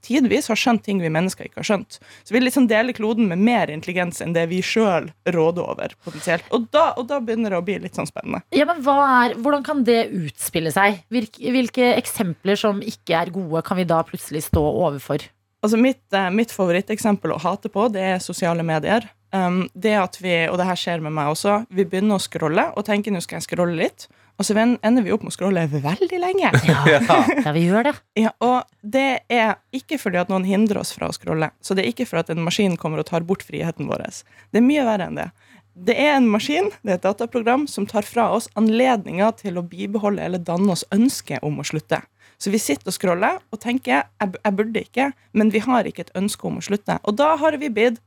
[0.00, 1.98] tidvis har skjønt ting vi mennesker ikke har skjønt.
[2.24, 5.94] Så vi liksom deler kloden med mer intelligens enn det vi sjøl råder over.
[6.04, 6.46] potensielt.
[6.54, 8.42] Og da, og da begynner det å bli litt sånn spennende.
[8.54, 11.02] Ja, men er, Hvordan kan det utspille seg?
[11.12, 15.28] Hvilke, hvilke eksempler som ikke er gode, kan vi da plutselig stå overfor?
[15.62, 19.06] Altså mitt, eh, mitt favoritteksempel å hate på, det er sosiale medier.
[19.32, 22.66] Um, det at vi, og det her skjer med meg også, vi begynner å scrolle
[22.76, 24.08] og tenker nå skal jeg scrolle litt,
[24.40, 26.50] og så ender vi opp med å scrolle veldig lenge.
[26.66, 27.94] Ja, ja vi gjør det.
[28.18, 31.52] Ja, og det er ikke fordi at noen hindrer oss fra å scrolle.
[31.62, 34.06] Så det er ikke for at en maskin kommer og tar bort friheten vår.
[34.50, 35.28] Det er mye verre enn det.
[35.72, 39.64] Det er en maskin, det er et dataprogram, som tar fra oss anledninga til å
[39.64, 42.02] bibeholde eller danne oss ønske om å slutte.
[42.36, 46.08] Så vi sitter og scroller og tenker jeg, jeg burde ikke, men vi har ikke
[46.08, 46.98] et ønske om å slutte.
[47.08, 48.02] Og da har vi blitt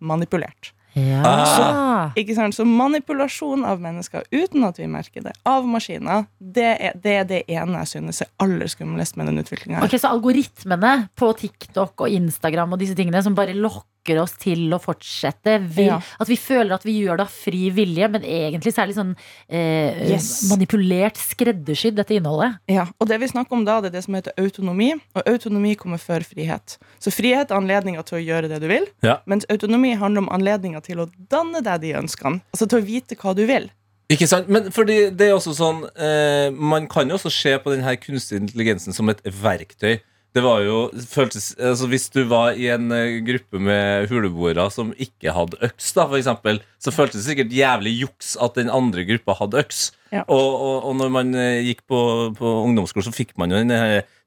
[0.00, 0.72] manipulert.
[0.98, 2.10] Ja.
[2.18, 2.56] Ikke sant?
[2.56, 7.28] Så manipulasjon av mennesker uten at vi merker det, av maskiner, det er det, er
[7.28, 9.86] det ene jeg synes er aller skumlest med den utviklinga her.
[9.86, 14.32] Ok, Så algoritmene på TikTok og Instagram og disse tingene som bare lokker lokker oss
[14.38, 15.58] til å fortsette.
[15.68, 16.00] Vi, Ja.
[16.18, 18.96] At vi føler at vi gjør det av fri vilje, men egentlig så er det
[18.96, 19.16] sånn
[19.48, 20.48] eh, Yes.
[20.50, 22.58] manipulert, skreddersydd, dette innholdet.
[22.68, 24.94] Ja, og det vi snakker om da, det er det som heter autonomi.
[25.14, 26.78] Og autonomi kommer før frihet.
[26.98, 29.20] Så frihet er anledninga til å gjøre det du vil, Ja.
[29.26, 32.40] mens autonomi handler om anledninga til å danne deg de ønskene.
[32.54, 33.70] Altså til å vite hva du vil.
[34.10, 34.48] Ikke sant?
[34.48, 38.10] Men fordi det er også sånn eh, Man kan jo også se på denne kunstig
[38.10, 40.00] kunstige intelligensen som et verktøy.
[40.34, 40.76] Det var jo
[41.10, 45.88] føltes, altså Hvis du var i en eh, gruppe med huleboere som ikke hadde øks,
[45.96, 49.80] da, for eksempel, så føltes det sikkert jævlig juks at den andre gruppa hadde øks.
[50.14, 50.22] Ja.
[50.30, 52.00] Og, og, og når man eh, gikk på,
[52.38, 53.74] på ungdomsskolen, så fikk man jo den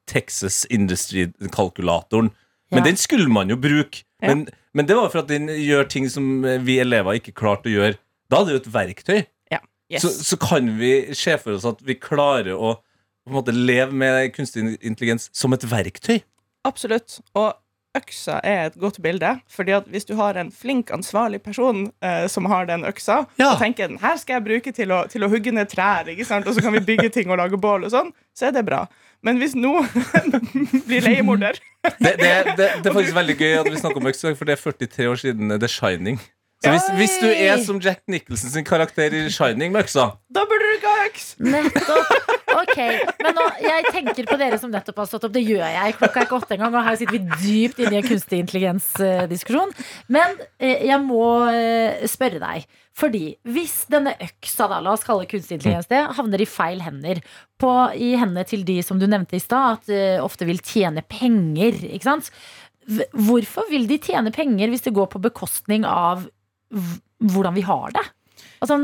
[0.04, 2.30] Texas Industry-kalkulatoren.
[2.70, 2.84] Men Ja.
[2.84, 4.02] den skulle man jo bruke.
[4.22, 4.34] Ja.
[4.34, 7.74] Men, men det var for at den gjør ting som vi elever ikke klarte å
[7.74, 7.96] gjøre.
[8.30, 9.20] Da er det jo et verktøy.
[9.52, 9.60] Ja.
[9.92, 10.02] Yes.
[10.02, 12.76] Så, så kan vi se for oss at vi klarer å
[13.24, 16.18] på en måte leve med kunstig intelligens som et verktøy.
[16.68, 17.18] Absolutt.
[17.36, 17.52] Og
[17.94, 19.28] øksa er et godt bilde.
[19.54, 23.52] Fordi at hvis du har en flink, ansvarlig person eh, som har den øksa, Ja.
[23.52, 26.26] og tenker den her skal jeg bruke til å, til å hugge ned trær, ikke
[26.26, 26.46] sant?
[26.50, 28.82] og så kan vi bygge ting og lage bål og sånn, så er det bra.
[29.24, 29.86] Men hvis noen
[30.88, 31.56] blir leiemorder
[32.00, 34.58] Det, det, det, det er faktisk veldig gøy at vi snakker om øksa, for det
[34.58, 36.18] er 43 år siden The Shining.
[36.64, 40.46] Så hvis, hvis du er som Jack Nicholson sin karakter i Shining med øksa Da
[40.48, 41.26] burde du ikke ha øks!
[41.44, 42.14] Nettopp.
[42.54, 42.78] Ok,
[43.20, 45.34] men nå, Jeg tenker på dere som nettopp har stått opp.
[45.34, 45.96] Det gjør jeg.
[45.98, 49.74] Klokka er ikke åtte engang, og her sitter vi dypt inne i en kunstig intelligens-diskusjon.
[50.14, 52.68] Men eh, jeg må eh, spørre deg.
[52.94, 57.22] Fordi hvis denne øksa, da, la oss kalle kunstig intelligens det, havner i feil hender,
[57.60, 61.02] på, i hendene til de som du nevnte i stad, at eh, ofte vil tjene
[61.10, 62.30] penger, ikke sant?
[62.86, 66.26] Hvorfor vil de tjene penger hvis det går på bekostning av
[67.32, 68.04] hvordan vi har det?
[68.64, 68.78] Altså,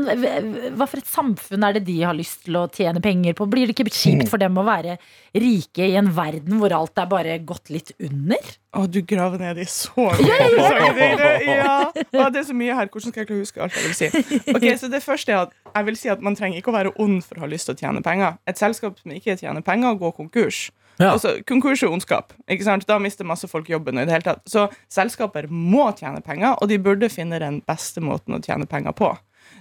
[0.77, 3.47] hva for et samfunn er det de har lyst til å tjene penger på?
[3.49, 4.97] Blir det ikke kjipt for dem å være
[5.33, 8.51] rike i en verden hvor alt er bare gått litt under?
[8.77, 11.79] Å, du graver ned i så mye Ja.
[11.95, 12.91] Det er så mye her.
[12.93, 14.51] Hvordan skal jeg klare å huske alt jeg vil si?
[14.53, 16.93] Ok, så det første er at Jeg vil si at Man trenger ikke å være
[17.01, 18.37] ond for å ha lyst til å tjene penger.
[18.47, 20.67] Et selskap som ikke tjener penger, går konkurs.
[21.01, 21.15] Ja.
[21.15, 22.35] Altså, konkurs er ondskap.
[22.51, 22.85] Ikke sant?
[22.89, 23.97] Da mister masse folk jobben.
[23.97, 24.43] i det hele tatt.
[24.49, 28.93] Så selskaper må tjene penger, og de burde finne den beste måten å tjene penger
[28.97, 29.09] på.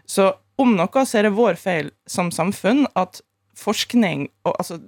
[0.07, 3.23] Så om noe så er det vår feil som samfunn at
[3.57, 4.79] forskning og altså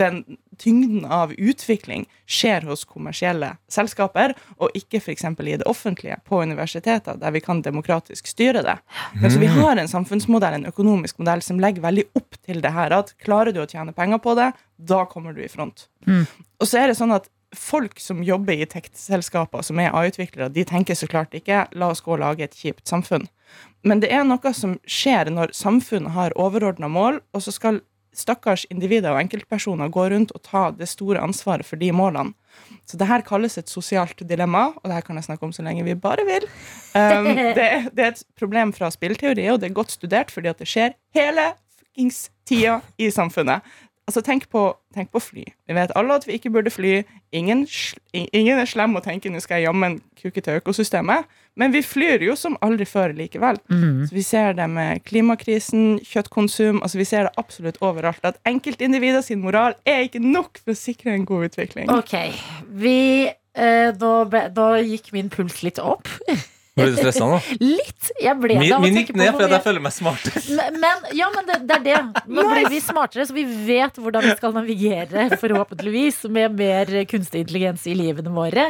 [0.00, 0.22] den
[0.60, 5.24] tyngden av utvikling skjer hos kommersielle selskaper, og ikke f.eks.
[5.24, 8.76] i det offentlige, på universiteter, der vi kan demokratisk styre det.
[9.20, 12.74] Men så vi har en samfunnsmodell, en økonomisk modell, som legger veldig opp til det
[12.76, 15.88] her, at klarer du å tjene penger på det, da kommer du i front.
[16.60, 20.64] Og så er det sånn at folk som jobber i tech-selskaper, som er AI-utviklere, de
[20.64, 23.26] tenker så klart ikke 'la oss gå og lage et kjipt samfunn'.
[23.82, 27.80] Men det er noe som skjer når samfunnet har overordna mål, og så skal
[28.16, 32.34] stakkars individer og enkeltpersoner gå rundt og ta det store ansvaret for de målene.
[32.88, 35.62] Så det her kalles et sosialt dilemma, og det her kan jeg snakke om så
[35.62, 36.46] lenge vi bare vil.
[36.94, 40.58] Um, det, det er et problem fra spillteori, og det er godt studert fordi at
[40.58, 43.62] det skjer hele fuckings tida i samfunnet.
[44.08, 44.64] Altså, tenk på,
[44.96, 45.44] tenk på fly.
[45.68, 47.04] Vi vet alle at vi ikke burde fly.
[47.36, 47.60] Ingen,
[48.12, 51.28] ingen er slem og tenker nå skal jeg jammen kuke til økosystemet.
[51.60, 53.60] Men vi flyr jo som aldri før likevel.
[53.70, 58.24] Så vi ser det med klimakrisen, kjøttkonsum altså Vi ser det absolutt overalt.
[58.26, 61.90] At enkeltindivider sin moral er ikke nok for å sikre en god utvikling.
[61.94, 62.16] Ok,
[62.82, 66.10] vi eh, da, ble, nå gikk min puls litt opp.
[66.78, 67.38] Ble du stressa nå?
[67.62, 68.12] Litt!
[68.22, 70.42] Jeg ble Min, det av å min gikk ned fordi jeg føler meg smartere.
[70.60, 72.24] Men, men, ja, men det, det er det.
[72.30, 77.44] Nå blir vi smartere, så vi vet hvordan vi skal navigere, forhåpentligvis, med mer kunstig
[77.44, 78.68] intelligens i livene våre.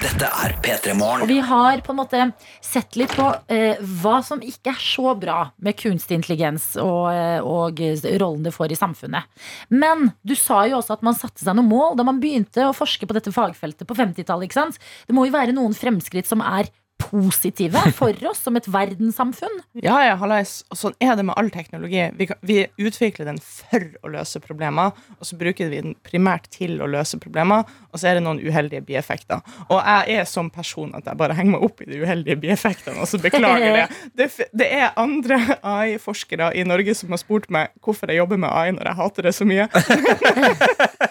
[0.00, 1.28] Dette er P3 Morgen.
[1.28, 2.20] vi har på en måte
[2.64, 7.44] sett litt på eh, hva som ikke er så bra med kunstig intelligens og, eh,
[7.44, 7.82] og
[8.22, 9.28] rollen det får i samfunnet.
[9.68, 12.76] Men du sa jo også at man satte seg noen mål da man begynte å
[12.76, 14.80] forske på dette fagfeltet på 50-tallet.
[15.04, 19.60] Det må jo være noen fremskritt som er positive for oss som et verdenssamfunn.
[19.82, 20.60] Ja, ja, hallais.
[20.70, 22.02] Og sånn er det med all teknologi.
[22.18, 26.50] Vi, kan, vi utvikler den for å løse problemer, og så bruker vi den primært
[26.54, 29.42] til å løse problemer, og så er det noen uheldige bieffekter.
[29.68, 33.00] Og jeg er som person at jeg bare henger meg opp i de uheldige bieffektene,
[33.02, 33.88] og så beklager det.
[34.20, 34.26] Det,
[34.56, 38.74] det er andre AI-forskere i Norge som har spurt meg hvorfor jeg jobber med AI
[38.76, 39.68] når jeg hater det så mye.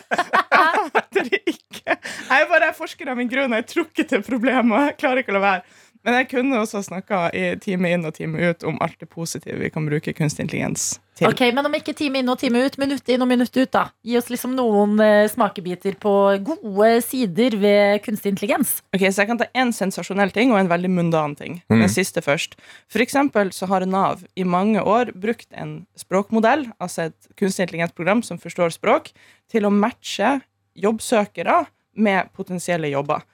[1.20, 1.98] jeg hater det ikke.
[2.30, 4.90] Jeg er bare forsker av min grunn, jeg tror ikke til problemet.
[4.92, 5.80] Jeg klarer ikke å la være.
[6.08, 9.60] Men jeg kunne også snakka i time inn og time ut om alt det positive
[9.60, 11.28] vi kan bruke kunstig intelligens til.
[11.28, 13.90] Ok, Men om ikke time inn og time ut, minutt inn og minutt ut, da.
[14.08, 16.14] Gi oss liksom noen eh, smakebiter på
[16.48, 18.78] gode sider ved kunstig intelligens.
[18.96, 21.60] Ok, Så jeg kan ta en sensasjonell ting og en veldig mundan ting.
[21.68, 22.56] Den siste først.
[22.88, 28.24] For eksempel så har Nav i mange år brukt en språkmodell, altså et kunstig intelligensprogram
[28.24, 29.12] som forstår språk,
[29.52, 30.38] til å matche
[30.78, 31.64] jobbsøkere
[32.00, 33.26] med potensielle jobber.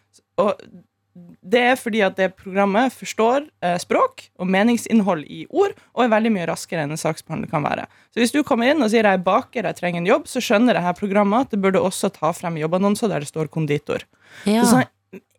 [0.42, 0.60] Og
[1.16, 6.12] det er fordi at det programmet forstår eh, språk og meningsinnhold i ord, og er
[6.12, 7.86] veldig mye raskere enn en saksbehandler kan være.
[8.12, 10.44] Så hvis du kommer inn og sier jeg er baker, jeg trenger en jobb, så
[10.44, 14.04] skjønner det her programmet at det burde også ta frem jobbannonser der det står konditor.
[14.44, 14.60] Ja.
[14.66, 14.90] Så sånne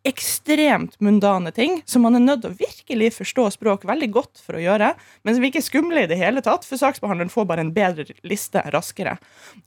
[0.07, 4.59] ekstremt mundane ting som man er nødt til å virkelig forstå språk veldig godt for
[4.59, 4.92] å gjøre,
[5.26, 8.07] men som ikke er skumle i det hele tatt, for saksbehandleren får bare en bedre
[8.26, 9.16] liste raskere.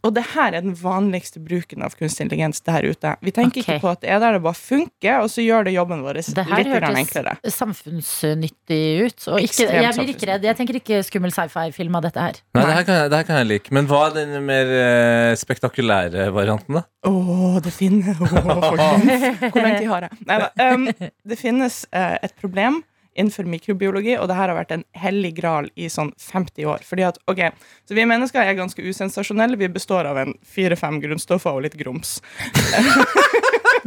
[0.05, 3.15] Og det her er den vanligste bruken av kunstig intelligens der ute.
[3.25, 3.77] Vi tenker okay.
[3.77, 6.21] ikke på at det er der det bare funker, og så gjør det jobben vår
[6.21, 6.47] litt enklere.
[6.49, 9.27] Det her hørtes samfunnsnyttig ut.
[9.33, 10.47] Og ikke, jeg blir ikke redd.
[10.49, 12.39] Jeg tenker ikke skummel sci-fi-film av dette her.
[12.55, 13.75] Nei, det her, kan jeg, det her kan jeg like.
[13.75, 16.85] Men hva er den mer eh, spektakulære varianten, da?
[17.07, 18.27] Åh, det finner oh.
[19.53, 20.17] Hvor lang tid har jeg?
[20.29, 20.87] Neida, um,
[21.29, 22.83] det finnes uh, et problem
[23.19, 26.85] innenfor mikrobiologi, og det her har vært en hellig gral i sånn 50 år.
[26.87, 27.41] Fordi at, ok,
[27.89, 29.57] Så vi mennesker er ganske usensasjonelle.
[29.59, 32.19] Vi består av en fire-fem grunnstoffer og litt grums.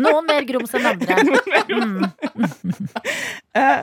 [0.02, 1.20] Noen mer grums enn andre.
[3.52, 3.82] Eh,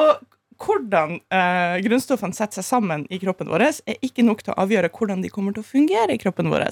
[0.00, 0.22] og
[0.60, 4.90] hvordan eh, grunnstoffene setter seg sammen i kroppen vår, er ikke nok til å avgjøre
[4.92, 6.66] hvordan de kommer til å fungere i kroppen vår.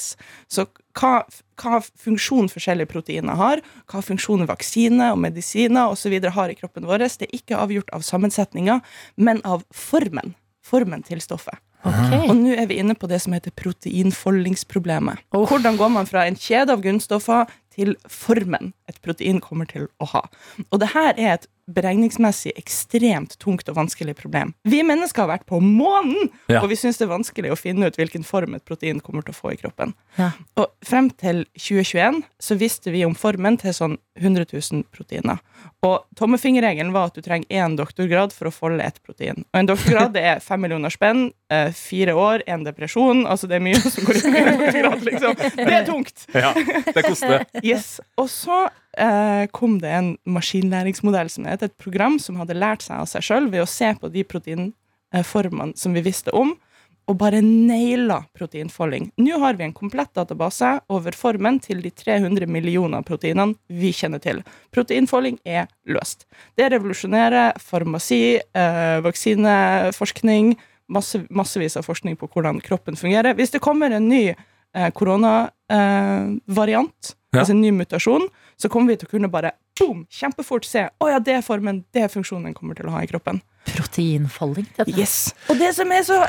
[0.50, 0.66] Så
[0.98, 1.22] hva,
[1.60, 6.18] hva funksjon forskjellige proteiner har, hva funksjon vaksine og medisiner osv.
[6.34, 8.80] har i kroppen vår, det er ikke avgjort av sammensetninga,
[9.16, 10.36] men av formen.
[10.68, 11.56] Formen til stoffet.
[11.86, 15.22] Og nå er vi inne på det som heter proteinfoldingsproblemet.
[15.32, 20.08] Hvordan går man fra en kjede av grunnstoffer til formen et protein kommer til å
[20.12, 20.24] ha?
[20.68, 24.54] Og det her er et beregningsmessig ekstremt tungt og vanskelig problem.
[24.64, 26.62] Vi mennesker har vært på månen, Ja.
[26.62, 29.34] og vi syns det er vanskelig å finne ut hvilken form et protein kommer til
[29.34, 29.94] å få i kroppen.
[30.16, 30.30] Ja.
[30.56, 35.38] Og frem til 2021 så visste vi om formen til sånn 100 000 proteiner.
[35.86, 39.44] Og tommefingerregelen var at du trenger én doktorgrad for å folde ett protein.
[39.54, 43.26] Og en doktorgrad det er fem millioner spenn, eh, fire år, én depresjon.
[43.26, 45.36] Altså det er mye som går i en doktorgrad, liksom.
[45.56, 46.26] Det er tungt.
[46.34, 46.52] Ja,
[46.94, 47.46] det koster.
[47.62, 48.00] Yes.
[48.18, 52.96] Og så eh, kom det en maskinlæringsmodell som het et program som hadde lært seg
[53.00, 56.50] av seg sjøl ved å se på de proteinformene som vi visste om,
[57.08, 59.06] og bare naila proteinfolding.
[59.16, 64.20] Nå har vi en komplett database over formen til de 300 millioner proteinene vi kjenner
[64.20, 64.42] til.
[64.76, 66.26] Proteinfolding er løst.
[66.58, 70.56] Det revolusjonerer farmasi, eh, vaksineforskning,
[70.88, 73.34] masse, massevis av forskning på hvordan kroppen fungerer.
[73.34, 77.42] Hvis det kommer en ny eh, koronavariant, Ja.
[77.42, 81.08] altså en ny mutasjon, så kommer vi til å kunne bare boom, kjempefort se å
[81.10, 83.42] ja, det er formen, det er funksjonen den kommer til å ha i kroppen.
[83.68, 84.70] Proteinfolding.
[84.78, 84.94] dette.
[84.96, 85.34] Yes.
[85.52, 86.22] Og det som er så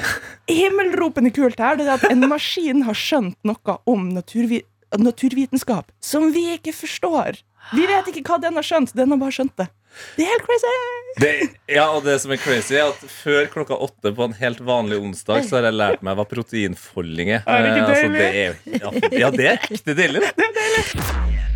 [0.52, 4.64] himmelropende kult her, det er at en maskin har skjønt noe om naturvi
[4.98, 7.38] naturvitenskap som vi ikke forstår.
[7.76, 8.96] Vi vet ikke hva den har skjønt.
[8.98, 9.68] Den har bare skjønt det.
[10.16, 10.74] Det er helt crazy!
[11.20, 11.32] Det,
[11.74, 15.00] ja, og det som er crazy, er at før klokka åtte på en helt vanlig
[15.02, 17.44] onsdag så har jeg lært meg hva proteinfolding er.
[17.50, 18.94] Altså, det er ja,
[19.26, 20.24] ja, det er ekte deilig.
[20.38, 21.48] Det er deilig.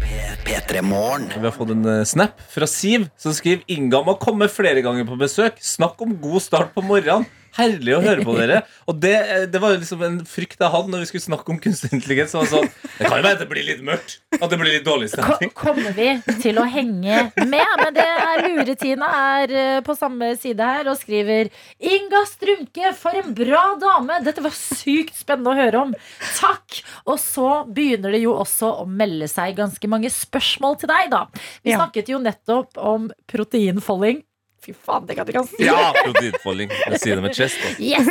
[0.44, 1.30] P3-morgen.
[1.38, 5.08] Vi har fått en eh, snap fra Siv, som skriver Inga må komme flere ganger
[5.08, 5.62] på besøk.
[5.64, 7.28] Snakk om god start på morgenen.
[7.54, 8.64] Herlig å høre på dere.
[8.90, 11.60] Og det, eh, det var liksom en frykt jeg hadde når vi skulle snakke om
[11.62, 12.34] kunstig intelligens.
[12.34, 12.66] Sånn,
[12.98, 14.16] det kan jo være at det blir litt mørkt.
[14.40, 15.52] At det blir litt dårlig stemning.
[15.58, 16.10] Kommer vi
[16.42, 17.76] til å henge med?
[17.84, 23.22] Men det er Luretina er eh, på samme side her og skriver Inga Strumke, for
[23.22, 24.18] en bra dame!
[24.26, 25.94] Dette var sykt spennende å høre om.
[26.40, 26.82] Takk!
[27.06, 31.26] Og så begynner det jo også å melde seg ganske mange spørsmål til deg, da.
[31.64, 31.82] Vi Ja.
[31.82, 34.24] snakket jo nettopp om proteinfolding.
[34.64, 35.66] Fy faen, det kan du ikke si.
[35.66, 36.70] Ja, proteinfolding.
[36.72, 37.60] Jeg sier det med chest.
[37.84, 38.08] Yes!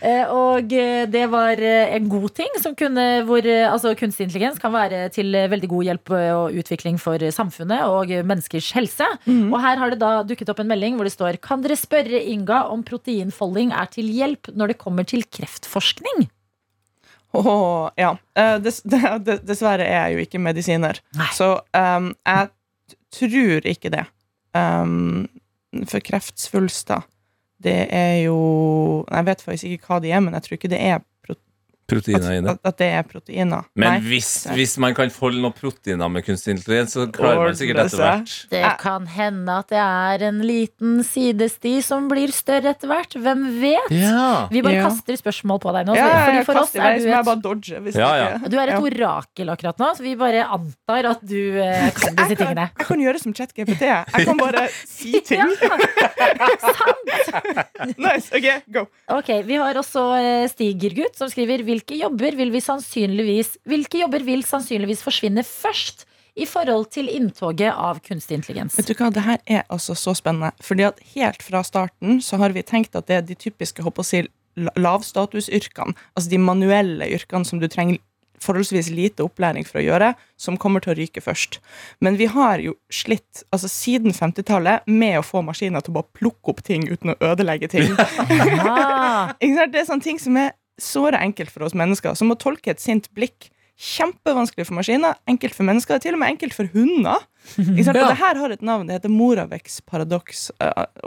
[0.00, 4.56] Eh, Og eh, det var eh, en god ting som kunne, hvor altså, kunstig intelligens
[4.62, 9.04] kan være til veldig god hjelp og utvikling for samfunnet og menneskers helse.
[9.28, 12.22] Og her har det da dukket opp en melding hvor det står Kan dere spørre
[12.32, 16.30] Inga om proteinfolding er til hjelp når det kommer til kreftforskning?
[17.32, 18.14] Åh, ja.
[18.34, 18.80] Eh, dess,
[19.48, 20.98] dessverre er jeg jo ikke medisiner.
[21.18, 21.28] Nei.
[21.36, 22.50] Så um, jeg
[23.14, 24.06] tror ikke det.
[24.56, 25.28] Um,
[25.86, 27.04] for kreftsvulster,
[27.62, 30.80] det er jo Jeg vet faktisk ikke hva de er, men jeg tror ikke det
[30.82, 31.02] er
[31.90, 32.50] Proteiner i det.
[32.54, 33.64] at, at det er proteiner.
[33.74, 34.00] Men Nei.
[34.08, 38.00] hvis, hvis man kan folde noen proteiner med kunstig intelligens, så klarer man sikkert etter
[38.04, 38.34] hvert.
[38.52, 43.16] Det kan hende at det er en liten sidesti som blir større etter hvert.
[43.20, 43.90] Hvem vet?
[43.94, 44.46] Ja.
[44.52, 44.86] Vi bare Ja.
[44.88, 45.96] kaster spørsmål på deg nå.
[45.98, 47.82] ja, fordi for oss er du et bare dodge.
[47.94, 48.28] Ja, ja.
[48.46, 48.80] Du er et Ja.
[48.80, 52.70] orakel akkurat nå, så vi bare antar at du eh, kan disse Jeg kan, tingene.
[52.78, 53.82] jeg kan gjøre som ChatGPT.
[53.90, 55.50] Jeg kan bare si ting.
[56.60, 57.96] Sant!
[57.98, 58.86] Nice, ok, go.
[59.16, 64.24] Ok, Vi har også eh, Stigergutt som skriver hvilke jobber vil vi sannsynligvis Hvilke jobber
[64.26, 66.06] vil sannsynligvis forsvinne først
[66.40, 68.76] i forhold til inntoget av kunstig intelligens?
[68.78, 70.52] Vet du hva, det her er altså så spennende.
[70.62, 74.04] Fordi at helt fra starten så har vi tenkt at det er de typiske håper
[74.04, 74.22] å si,
[74.56, 75.96] lavstatusyrkene.
[76.14, 77.98] Altså de manuelle yrkene som du trenger
[78.40, 81.58] forholdsvis lite opplæring for å gjøre, som kommer til å ryke først.
[82.00, 86.16] Men vi har jo slitt altså siden 50-tallet med å få maskiner til å bare
[86.16, 87.90] plukke opp ting uten å ødelegge ting.
[87.90, 89.34] Ja.
[89.40, 90.54] Det er sånne ting som er
[90.84, 92.16] såre enkelt for oss mennesker.
[92.18, 93.50] Som å tolke et sint blikk.
[93.80, 95.96] Kjempevanskelig for maskiner, enkelt for mennesker.
[96.04, 97.22] Til og med enkelt for hunder.
[97.24, 97.26] Ikke?
[97.80, 98.02] Ja.
[98.04, 98.82] Og det her har et navn.
[98.86, 100.42] Det heter Moraveks paradoks.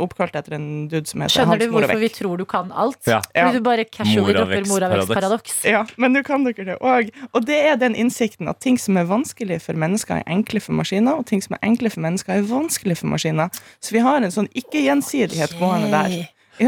[0.01, 2.97] Oppkalt etter en dude som heter skjønner du Hans hvorfor vi tror du kan alt?
[3.05, 3.19] Ja.
[3.38, 3.45] Ja.
[3.45, 5.59] Fordi du bare casually dropper Moravecks paradoks.
[5.69, 7.13] Ja, men du kan dere det òg.
[7.32, 10.74] Og det er den innsikten at ting som er vanskelig for mennesker, er enkle for
[10.82, 13.53] maskiner, og ting som er enkle for mennesker, er vanskelig for maskiner.
[13.78, 16.17] Så vi har en sånn ikke-gjensidighet gående der.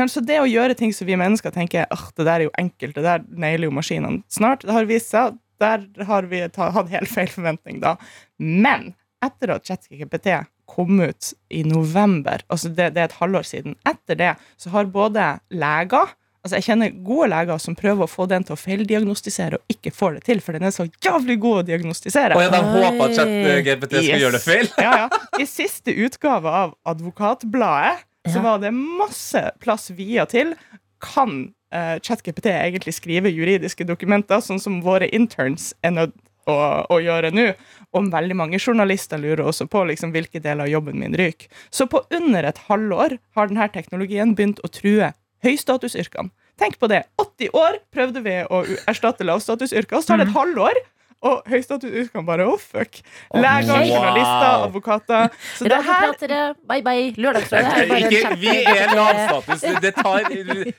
[0.09, 2.95] Så det å gjøre ting som vi mennesker tenker «Åh, det der er jo enkelt,
[2.97, 7.07] det der nailer jo maskinene snart, det har vist seg der har vi hatt helt
[7.07, 7.93] feil forventning da.
[8.39, 8.89] Men
[9.23, 10.33] etter at ChatGPT
[10.67, 14.89] kom ut i november, altså det, det er et halvår siden, etter det så har
[14.91, 16.11] både leger
[16.45, 19.89] Altså Jeg kjenner gode leger som prøver å få den til å feildiagnostisere og ikke
[19.89, 22.35] får det til, for den er så jævlig god å diagnostisere.
[22.37, 24.21] Og ja, de håper at ChatGPT skal Yes.
[24.21, 24.69] gjøre det feil.
[24.77, 25.21] Ja, ja.
[25.41, 30.55] I siste utgave av Advokatbladet så var det masse plass via til
[31.03, 36.15] Kan uh, ChatGPT egentlig skrive juridiske dokumenter, sånn som våre interns er nødt
[36.49, 36.55] å,
[36.89, 37.49] å gjøre nå?
[37.95, 41.49] Og veldig mange journalister lurer også på liksom, hvilke deler av jobben min ryker.
[41.73, 45.11] Så på under et halvår har denne teknologien begynt å true
[45.45, 46.33] høystatusyrkene.
[46.59, 47.03] Tenk på det.
[47.19, 50.77] 80 år prøvde vi å erstatte lavstatusyrker, så tar det et halvår.
[51.25, 52.99] Og høystatusyrkene bare oh fuck.
[53.33, 53.87] Leger, wow.
[53.87, 55.29] journalister, advokater.
[55.57, 57.13] Så det her Radiopratere, bye bye.
[57.17, 59.63] Lørdagsrådet vi er lavstatus.
[59.81, 60.27] Det tar,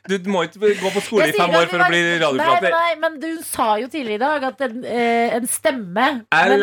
[0.06, 2.70] du må ikke gå på skole i fem år for å bli var- Nei, radioprater.
[2.76, 6.06] nei, men du sa jo tidligere i dag at en, eh, en stemme.
[6.30, 6.60] Jeg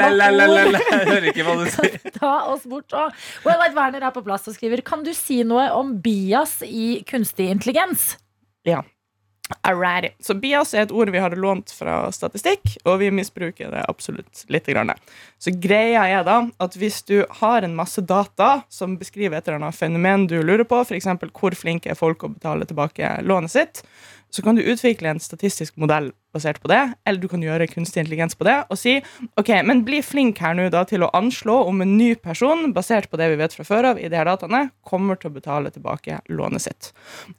[1.09, 1.99] hører ikke hva du sier.
[2.15, 2.93] ta oss bort.
[2.93, 3.11] Og
[3.43, 7.03] Well White Werner er på plass og skriver Kan du si noe om bias i
[7.09, 8.13] kunstig intelligens?
[9.61, 10.09] Alrighty.
[10.19, 14.45] Så bias er et ord vi har lånt fra statistikk, og vi misbruker det absolutt
[14.47, 14.69] litt.
[15.37, 19.59] Så greia er da at hvis du har en masse data som beskriver et eller
[19.59, 21.11] annet fenomen du lurer på, f.eks.
[21.35, 23.83] hvor flinke er folk å betale tilbake lånet sitt,
[24.33, 28.01] så kan du utvikle en statistisk modell basert på det, eller du kan gjøre kunstig
[28.01, 28.95] intelligens på det og si
[29.37, 33.11] ok, men bli flink her nå da til å anslå om en ny person, basert
[33.11, 35.69] på det vi vet fra før av, i de her dataene, kommer til å betale
[35.73, 36.89] tilbake lånet sitt.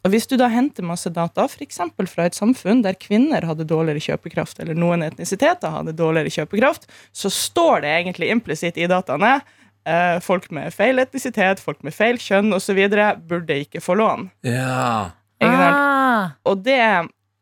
[0.05, 1.81] Og hvis du da henter masse data, f.eks.
[2.13, 7.33] fra et samfunn der kvinner hadde dårligere kjøpekraft, eller noen etnisiteter hadde dårligere kjøpekraft, så
[7.33, 12.55] står det egentlig implisitt i dataene eh, folk med feil etnisitet, folk med feil kjønn
[12.55, 12.81] osv.
[13.27, 14.31] burde ikke få lån.
[14.47, 15.11] Ja.
[15.45, 16.81] Ah, Og det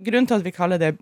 [0.03, 0.95] grunnen til at vi kaller det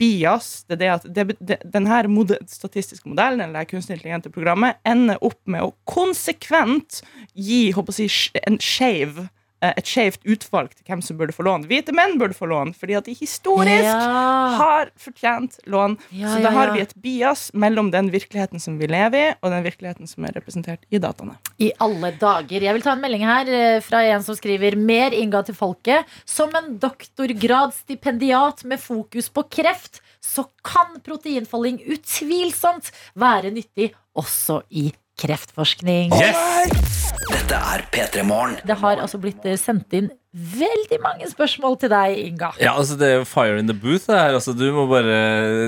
[0.00, 0.64] bias.
[0.68, 4.80] Det er det at det, det, denne mod statistiske modellen eller det kunstig intelligente programmet
[4.88, 7.00] ender opp med å konsekvent
[7.34, 8.08] gi håper å si,
[8.46, 9.22] en skeiv
[9.60, 11.66] et skjevt utvalg til hvem som burde få lån.
[11.68, 14.56] Hvite menn burde få lån, fordi at de historisk ja.
[14.56, 15.98] har fortjent lån.
[16.10, 16.76] Ja, så ja, da har ja.
[16.76, 20.36] vi et bias mellom den virkeligheten som vi lever i, og den virkeligheten som er
[20.38, 21.36] representert i dataene.
[21.60, 22.64] I alle dager.
[22.64, 26.08] Jeg vil ta en melding her eh, fra en som skriver mer Inga til folket.
[26.24, 34.90] Som en doktorgradsstipendiat med fokus på kreft, så kan proteinfolding utvilsomt være nyttig også i
[35.20, 36.12] kreftforskning.
[36.16, 37.09] Yes!
[37.30, 38.56] Dette er P3 Morgen.
[38.66, 42.52] Det har altså blitt eh, sendt inn veldig mange spørsmål til deg, Inga.
[42.62, 44.06] Ja, altså Det er jo fire in the booth.
[44.08, 44.34] Det her.
[44.38, 45.18] Altså, du må bare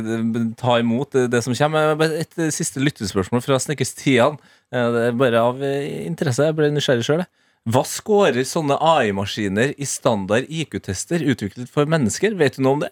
[0.00, 1.94] eh, ta imot det, det som kommer.
[2.18, 4.38] Et eh, siste lyttespørsmål fra Snekker Stian.
[4.74, 6.46] Eh, Det er bare av eh, interesse.
[6.50, 7.24] Jeg ble nysgjerrig sjøl.
[7.70, 12.34] Hva scorer sånne AI-maskiner i standard IQ-tester utviklet for mennesker?
[12.40, 12.90] Vet du noe om det?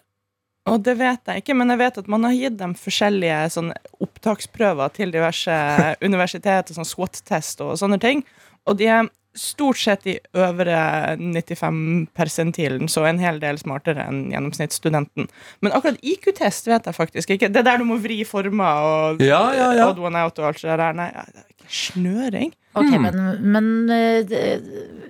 [0.69, 3.71] Og det vet jeg ikke, men jeg vet at man har gitt dem forskjellige sånn,
[4.05, 5.55] opptaksprøver til diverse
[6.07, 8.21] universiteter, sånn SWAT-test og sånne ting.
[8.69, 15.29] Og de er stort sett i øvre 95-persentilen, så en hel del smartere enn gjennomsnittsstudenten.
[15.63, 17.47] Men akkurat IQ-test vet jeg faktisk ikke.
[17.51, 19.87] Det er der du må vri former og Ja, ja, ja.
[19.89, 20.97] odd one out og alt det der.
[20.99, 22.51] Nei, det er ikke snøring.
[22.71, 23.03] Ok, mm.
[23.03, 24.61] men, men eh,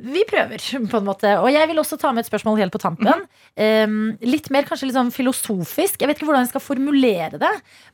[0.01, 1.29] vi prøver, på en måte.
[1.43, 3.21] Og jeg vil også ta med et spørsmål helt på tampen.
[3.21, 3.27] Mm.
[3.61, 3.93] Eh,
[4.29, 6.01] litt mer kanskje litt sånn filosofisk.
[6.01, 7.51] Jeg vet ikke hvordan jeg skal formulere det.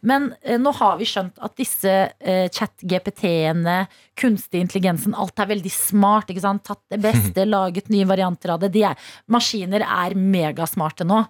[0.08, 3.78] Men eh, nå har vi skjønt at disse uh, chat-GPT-ene,
[4.18, 6.32] kunstig intelligensen, alt er veldig smart.
[6.32, 6.64] ikke sant?
[6.68, 8.72] Tatt det beste, laget nye varianter av det.
[8.76, 11.26] De er, maskiner er megasmarte nå.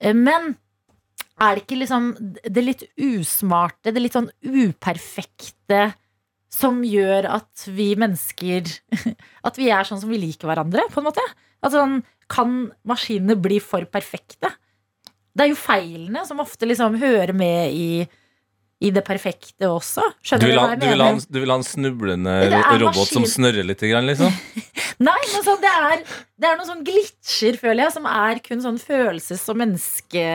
[0.00, 0.54] Eh, men
[1.42, 2.12] er det ikke liksom
[2.46, 5.90] det litt usmarte, det litt sånn uperfekte
[6.54, 8.68] som gjør at vi mennesker
[9.48, 11.24] At vi er sånn som vi liker hverandre, på en måte?
[11.64, 11.82] Altså,
[12.30, 12.52] kan
[12.88, 14.52] maskinene bli for perfekte?
[15.34, 18.04] Det er jo feilene som ofte liksom hører med i,
[18.86, 20.04] i det perfekte også.
[20.38, 21.32] Du vil, du ha, hva jeg du, vil ha en, mener?
[21.34, 23.16] du vil ha en snublende robot maskin...
[23.18, 24.36] som snørrer litt, liksom?
[25.08, 26.04] Nei, men sånn, det er,
[26.38, 30.26] det er noen sånn glitcher, føler jeg, som er kun sånn følelses- og menneske...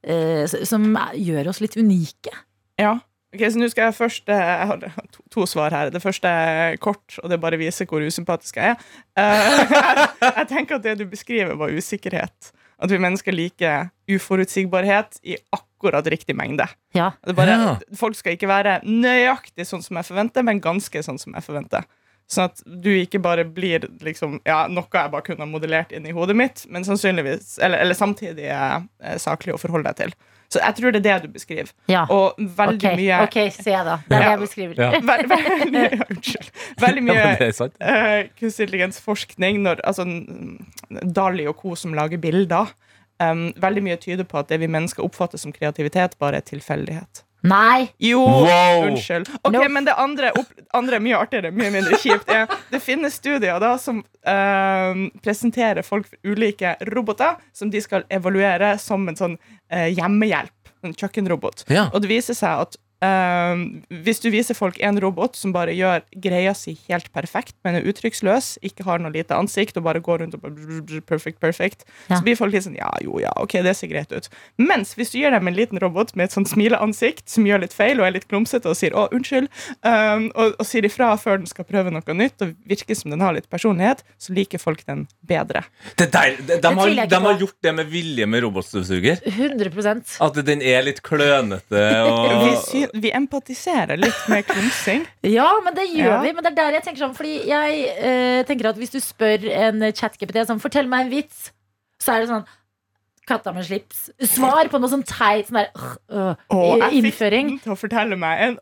[0.00, 2.32] eh, som er- gjør oss litt unike.
[2.80, 2.94] Ja.
[3.30, 4.80] Ok, så nå skal jeg først eh, Jeg har
[5.14, 5.90] to, to svar her.
[5.94, 8.88] Det første er kort, og det bare viser hvor usympatisk jeg er.
[9.14, 10.08] Eh, jeg,
[10.40, 12.50] jeg tenker at det du beskriver, var usikkerhet.
[12.80, 16.66] At vi mennesker liker uforutsigbarhet i akkurat riktig mengde.
[16.96, 17.12] Ja.
[17.26, 17.74] Det bare, Ja.
[17.96, 21.86] Folk skal ikke være nøyaktig sånn som jeg forventer, men ganske sånn som jeg forventer.
[22.30, 26.04] Sånn at du ikke bare blir liksom, ja, noe jeg bare kunne ha modellert inn
[26.06, 30.14] i hodet mitt, men sannsynligvis, eller, eller samtidig er, er saklig å forholde deg til.
[30.50, 31.70] Så jeg tror det er det du beskriver.
[31.90, 32.04] Ja.
[32.10, 33.96] Og veldig Ok, mye ok, se da.
[34.06, 34.80] Det er det jeg beskriver.
[34.82, 34.90] Ja.
[35.10, 36.52] Veldig, veldig, ja, unnskyld.
[36.84, 40.06] Veldig mye eh, kunstig intelligens-forskning, altså
[41.16, 41.74] Dali og co.
[41.78, 42.70] som lager bilder,
[43.22, 47.24] um, veldig mye tyder på at det vi mennesker oppfatter som kreativitet, bare er tilfeldighet.
[47.42, 47.88] Nei!
[47.98, 48.82] Jo, Wow.
[48.90, 49.28] unnskyld.
[49.42, 49.62] Ok, No.
[49.68, 52.28] Men det andre, opp, andre mye artigere, mye mindre kjipt.
[52.28, 58.04] Er, det finnes studier da som øh, presenterer folk for ulike roboter som de skal
[58.12, 59.38] evaluere som en sånn
[59.72, 60.52] øh, hjemmehjelp.
[60.84, 61.64] En kjøkkenrobot.
[61.68, 61.88] Ja.
[61.94, 63.62] Og det viser seg at eh,
[64.04, 67.86] hvis du viser folk en robot som bare gjør greia si helt perfekt, men er
[67.90, 72.18] uttrykksløs, ikke har noe lite ansikt og bare går rundt og bare perfect, perfect, Ja.
[72.18, 74.28] så blir folk litt sånn ja, jo, ja, ok, det ser greit ut.
[74.58, 77.76] Mens hvis du gir dem en liten robot med et sånt smileansikt som gjør litt
[77.76, 79.48] feil og er litt klumsete og sier 'å, unnskyld',
[79.84, 83.20] um, og, og sier ifra før den skal prøve noe nytt og virker som den
[83.20, 85.64] har litt personlighet, så liker folk den bedre.
[85.96, 89.20] Det der, de, de, har, de har gjort det med vilje med robotstøvsuger.
[89.26, 95.06] 100% At den er litt klønete og Vi, empatiserer litt med klumsing.
[95.38, 96.20] Ja, men det gjør Ja.
[96.22, 96.32] vi.
[96.32, 99.44] Men det er der jeg tenker sånn Fordi jeg eh, tenker at hvis du spør
[99.50, 101.50] en chat-GPT sånn, Fortell meg en vits,
[102.00, 102.46] så er det sånn
[103.30, 104.08] Katta med slips.
[104.26, 105.68] Svar på noe sånn teit sånn der,
[106.10, 107.48] øh, Og jeg fikk innføring.
[107.52, 108.56] den til å fortelle meg en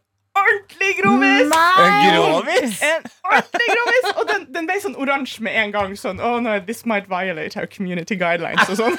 [0.49, 1.49] ordentlig grovis!
[1.53, 2.09] Nei!
[2.09, 2.81] En grovis!
[2.83, 4.09] En ordentlig grovis!
[4.15, 5.95] Og den, den ble sånn oransje med en gang.
[5.99, 8.99] Sånn, oh no, this might violate our community guidelines og sånn.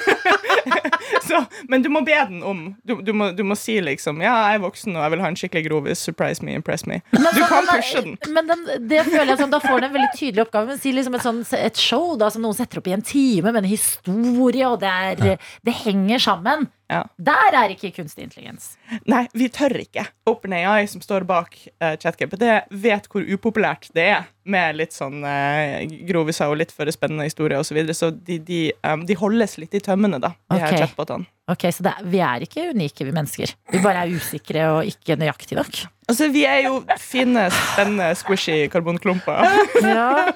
[1.28, 1.42] så,
[1.72, 2.64] men du må be den om.
[2.86, 5.30] Du, du, må, du må si liksom Ja, jeg er voksen og jeg vil ha
[5.32, 6.02] en skikkelig grovis.
[6.10, 7.00] Surprise me, impress me.
[7.16, 8.18] Men Du kan pushe den.
[8.34, 10.72] Men den, det føler jeg sånn, Da får den en veldig tydelig oppgave.
[10.72, 13.52] Men si liksom et, sånt, et show da, som noen setter opp i en time
[13.52, 16.68] med en historie, og det, er, det henger sammen.
[16.90, 17.04] Ja.
[17.22, 18.72] Der er ikke kunstig intelligens.
[19.06, 20.08] Nei, vi tør ikke.
[20.26, 22.42] OpenAI, som står bak uh, ChatGPT,
[22.82, 27.58] vet hvor upopulært det er med litt sånn eh, groviser og litt for spennende historier
[27.60, 27.70] osv.
[27.70, 27.94] Så, videre.
[27.98, 30.80] så de, de, um, de holdes litt i tømmene, da, de her Ok.
[30.84, 31.26] chatbotene.
[31.50, 33.54] Ok, Så det, er- vi er ikke unike, vi mennesker.
[33.72, 35.80] Vi bare er usikre og ikke nøyaktige nok.
[36.10, 39.42] Altså, vi er jo fine, spennende, squishy karbonklumper.
[39.82, 40.32] Ja.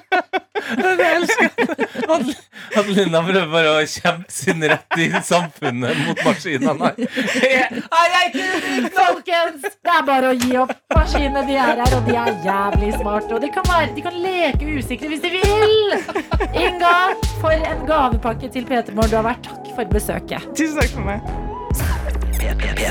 [0.65, 1.49] Jeg elsker
[2.95, 6.89] Linda prøver bare å kjempe sin rett i samfunnet mot maskinene.
[6.89, 6.95] her.
[7.45, 8.89] jeg, ikke!
[8.95, 10.73] Folkens, det er bare å gi opp.
[10.95, 13.35] Maskinene de er her, og de er jævlig smarte.
[13.37, 15.95] Og de kan, være, de kan leke usikre hvis de vil.
[16.65, 16.95] Inga,
[17.39, 19.47] for en gavepakke til Peter Morgen du har vært.
[19.47, 20.47] Takk for besøket.
[20.57, 21.33] Tusen takk for meg.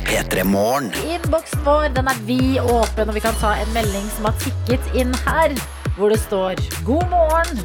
[0.05, 4.37] P3 Innboksen vår den er vid åpen, og vi kan ta en melding som har
[4.43, 5.55] tikket inn her.
[5.97, 7.63] Hvor det står 'God morgen'.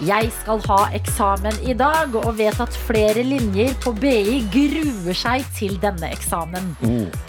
[0.00, 5.44] Jeg skal ha eksamen i dag, og vet at flere linjer på BI gruer seg
[5.58, 6.70] til denne eksamen.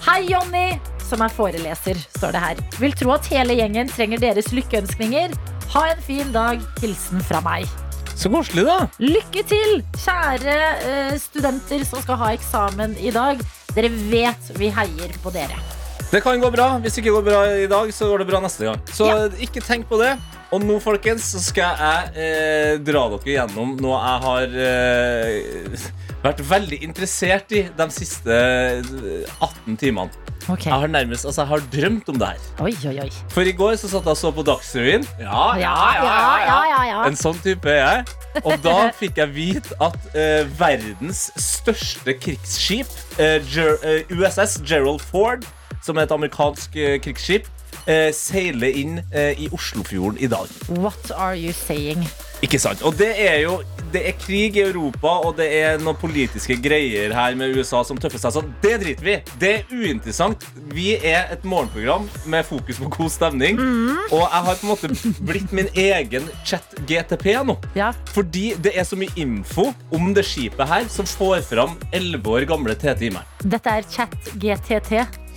[0.06, 2.62] Hei, Jonny, som er foreleser, står det her.
[2.80, 5.36] Vil tro at hele gjengen trenger deres lykkeønskninger.
[5.76, 6.64] Ha en fin dag.
[6.80, 7.68] Hilsen fra meg.
[8.16, 8.88] Så koselig, da.
[9.04, 10.58] Lykke til, kjære
[10.88, 13.44] eh, studenter som skal ha eksamen i dag.
[13.76, 15.60] Dere vet vi heier på dere.
[16.12, 16.74] Det kan gå bra.
[16.84, 18.80] Hvis det ikke går bra i dag, så går det bra neste gang.
[18.92, 19.28] Så Ja.
[19.40, 20.18] ikke tenk på det.
[20.52, 25.86] Og nå, folkens, så skal jeg eh, dra dere gjennom noe jeg har eh,
[26.26, 30.12] vært veldig interessert i de siste eh, 18 timene.
[30.50, 30.68] Okay.
[30.68, 32.50] Jeg har nærmest, altså jeg har drømt om det her.
[32.66, 33.10] Oi, oi, oi.
[33.32, 35.08] For i går så satt jeg og så på Dagsrevyen.
[35.22, 36.12] Ja, Ja, ja,
[36.44, 37.00] ja, ja, ja.
[37.08, 38.44] En sånn type er jeg.
[38.44, 42.92] Og da fikk jeg vite at eh, verdens største krigsskip,
[43.22, 45.46] eh, Ger eh, USS Gerald Ford,
[45.82, 47.50] som er et amerikansk eh, krigsskip,
[47.86, 50.50] eh, seiler inn eh, i Oslofjorden i dag.
[50.70, 52.06] What are you saying?
[52.42, 52.82] Ikke sant?
[52.82, 53.60] Og det er jo
[53.92, 58.00] det er krig i Europa, og det er noen politiske greier her med USA som
[58.00, 59.16] tøffer seg Så Det driter vi.
[59.42, 60.46] Det er uinteressant.
[60.72, 63.60] Vi er et morgenprogram med fokus på god stemning.
[64.12, 67.58] Og jeg har på en måte blitt min egen chat-GTP nå.
[67.76, 67.92] Ja.
[68.16, 72.48] Fordi det er så mye info om det skipet her som får fram 11 år
[72.50, 73.28] gamle TT i meg.
[73.44, 73.84] Dette er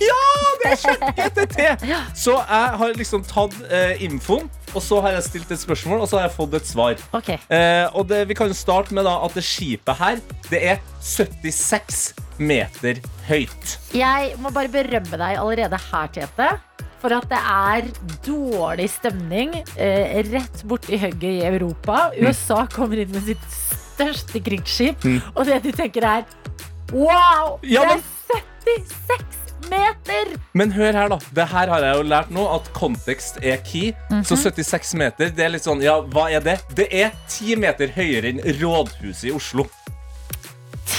[0.01, 1.85] chat er ChatGTT!
[2.17, 6.09] Så jeg har liksom tatt eh, infoen, og så har jeg stilt et spørsmål, og
[6.11, 6.99] så har jeg fått et svar.
[7.15, 7.37] Okay.
[7.53, 10.19] Eh, og det, Vi kan jo starte med da at det skipet her
[10.49, 13.75] Det er 76 meter høyt.
[13.95, 16.49] Jeg må bare berømme deg allerede her, Tete.
[17.05, 17.87] For at det er
[18.25, 22.09] dårlig stemning eh, rett borti hugget i Europa.
[22.17, 26.25] USA kommer inn med sitt største krigsskip, og det du tenker er
[26.91, 27.59] Wow!
[27.63, 28.03] Ja, men-
[28.65, 30.35] Det er 76 meter!
[30.55, 31.19] Men hør her, da.
[31.35, 33.93] Det her har jeg jo lært nå, at kontekst er key.
[34.27, 36.59] Så 76 meter, det er litt sånn Ja, hva er det?
[36.77, 39.67] Det er 10 meter høyere enn Rådhuset i Oslo.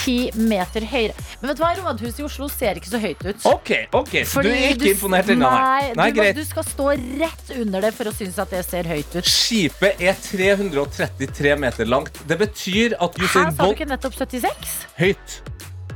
[0.06, 1.14] 10 meter høyere.
[1.40, 3.46] Men vet du hva, rådhuset i Oslo ser ikke så høyt ut.
[3.50, 5.50] OK, ok, så du er ikke imponert ennå?
[5.50, 6.38] Nei, Nei, du, greit.
[6.38, 6.88] du skal stå
[7.22, 9.30] rett under det for å synes at det ser høyt ut.
[9.30, 12.22] Skipet er 333 meter langt.
[12.28, 14.76] Det betyr at Usain Bolt Her sa du ikke nettopp 76?
[15.00, 15.38] Høyt.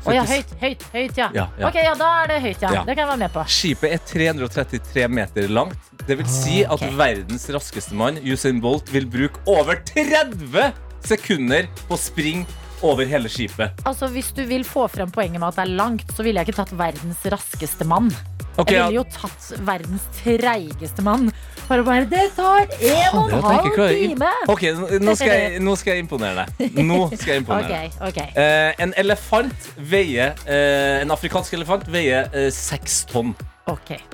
[0.06, 1.26] Å ja, høyt, høyt, høyt, ja.
[1.36, 1.68] Ja, ja.
[1.68, 2.70] Ok, ja, da er det høyt, ja.
[2.72, 2.84] Ja.
[2.86, 3.44] Det kan jeg være med på.
[3.52, 5.90] Skipet er 333 meter langt.
[6.08, 6.86] Det vil si at Ok.
[6.96, 10.72] verdens raskeste mann, Usain Bolt, vil bruke over 30
[11.04, 12.46] sekunder på å springe
[12.86, 13.70] over hele skipet.
[13.86, 16.48] Altså, Hvis du vil få frem poenget med at det er langt, så ville jeg
[16.50, 18.10] ikke tatt verdens raskeste mann.
[18.58, 21.30] Okay, jeg ville jo tatt verdens treigeste mann.
[21.68, 24.30] For å bare Det tar en og en halv time!
[24.50, 26.74] Ok, nå- skal, jeg, nå skal jeg imponere deg.
[26.82, 27.94] Nå skal jeg imponere deg.
[28.00, 28.36] Okay, ok.
[28.42, 33.34] Eh, en elefant veier uh, En afrikansk elefant veier seks uh, tonn.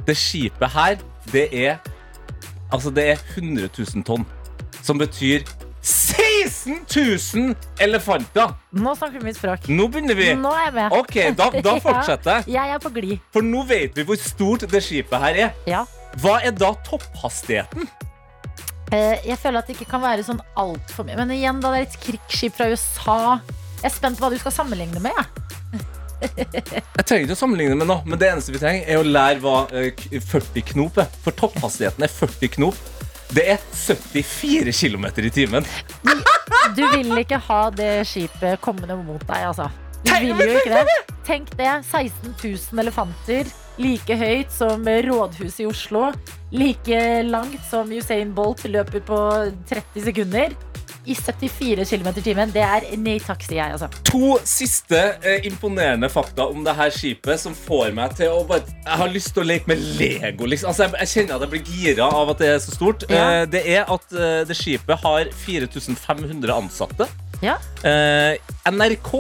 [0.05, 0.99] Det skipet her,
[1.33, 1.79] det er
[2.75, 4.27] Altså, det er 100 000 tonn.
[4.83, 5.47] Som betyr
[6.45, 6.87] 16
[7.35, 8.53] 000 elefanter!
[8.77, 9.69] Nå snakker vi mitt språk.
[9.73, 10.29] Nå begynner vi.
[10.39, 10.97] Nå er jeg med.
[10.99, 12.49] Ok, da, da fortsetter jeg.
[12.57, 13.17] Ja, jeg er på glid.
[13.35, 15.55] For nå vet vi hvor stort det skipet her er.
[15.71, 15.85] Ja.
[16.23, 17.89] Hva er da topphastigheten?
[18.95, 21.17] Eh, jeg føler at det ikke kan være sånn altfor mye.
[21.19, 23.17] Men igjen, da det er et krigsskip fra USA
[23.83, 25.17] Jeg er spent på hva du skal sammenligne med.
[25.17, 25.27] jeg.
[26.17, 29.43] Jeg trenger ikke å sammenligne med noe, men det eneste vi trenger, er å lære
[29.43, 31.11] hva eh, k- 40 knop er.
[31.27, 32.79] For topphastigheten er 40 knop.
[33.35, 35.67] Det er 74 km i timen.
[36.77, 39.69] Du vil ikke ha det skipet kommende mot deg, altså.
[40.07, 40.97] Du vil jo ikke det.
[41.27, 41.71] Tenk det.
[41.91, 43.51] 16 000 elefanter.
[43.83, 46.11] Like høyt som rådhuset i Oslo.
[46.55, 49.19] Like langt som Usain Bolt løper på
[49.69, 50.55] 30 sekunder.
[51.07, 52.53] I 74 km i timen.
[52.55, 53.89] Det er nei takk, sier jeg, altså.
[54.11, 58.67] To siste eh, imponerende fakta om det her skipet som får meg til å bare
[58.67, 60.49] Jeg har lyst til å leke med Lego.
[60.51, 60.73] Liksom.
[60.73, 63.07] Altså, jeg, jeg kjenner at jeg blir gira av at det er så stort.
[63.11, 63.23] Ja.
[63.23, 67.09] Eh, det er at eh, det skipet har 4500 ansatte.
[67.45, 67.59] Ja.
[67.87, 68.39] Eh,
[68.73, 69.13] NRK,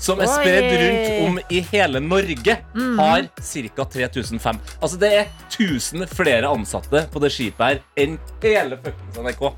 [0.00, 2.58] som er spredd rundt om i hele Norge,
[2.98, 3.86] har ca.
[3.96, 4.60] 3005.
[4.80, 9.48] Altså det er 1000 flere ansatte på det skipet her enn hele fuckings NRK.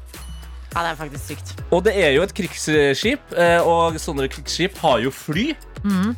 [0.77, 1.53] Ja, det er faktisk sykt.
[1.72, 5.55] Og det er jo et krigsskip, eh, og sånne krigsskip har jo fly.
[5.87, 6.16] Mm.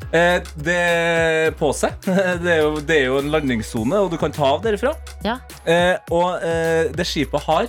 [0.65, 1.93] Det på seg.
[2.43, 4.95] Det er, jo, det er jo en landingssone, og du kan ta av derifra.
[5.27, 5.39] Ja.
[5.69, 7.69] Eh, Og eh, det skipet har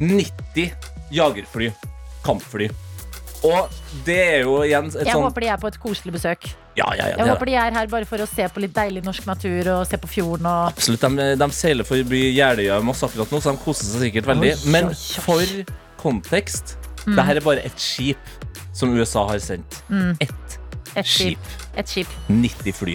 [0.00, 0.72] 90
[1.14, 1.70] jagerfly.
[2.26, 2.68] Kampfly.
[3.44, 3.68] Og
[4.06, 6.44] det er jo igjen et Jeg sånn håper de er på et koselig besøk.
[6.78, 7.52] Ja, ja, ja, Jeg er håper det.
[7.52, 10.08] de er her bare for å se på litt deilig norsk natur og se på
[10.08, 11.00] fjorden og Absolutt.
[11.18, 14.54] De, de seiler forbi Jeløya masse akkurat nå, så de koser seg sikkert veldig.
[14.72, 15.42] Men for
[16.02, 17.16] kontekst Mm.
[17.16, 18.28] det her er bare et skip
[18.72, 19.80] som USA har sendt.
[20.20, 20.58] Ett
[20.94, 21.38] et skip.
[21.76, 22.06] Et skip.
[22.30, 22.94] 90 fly.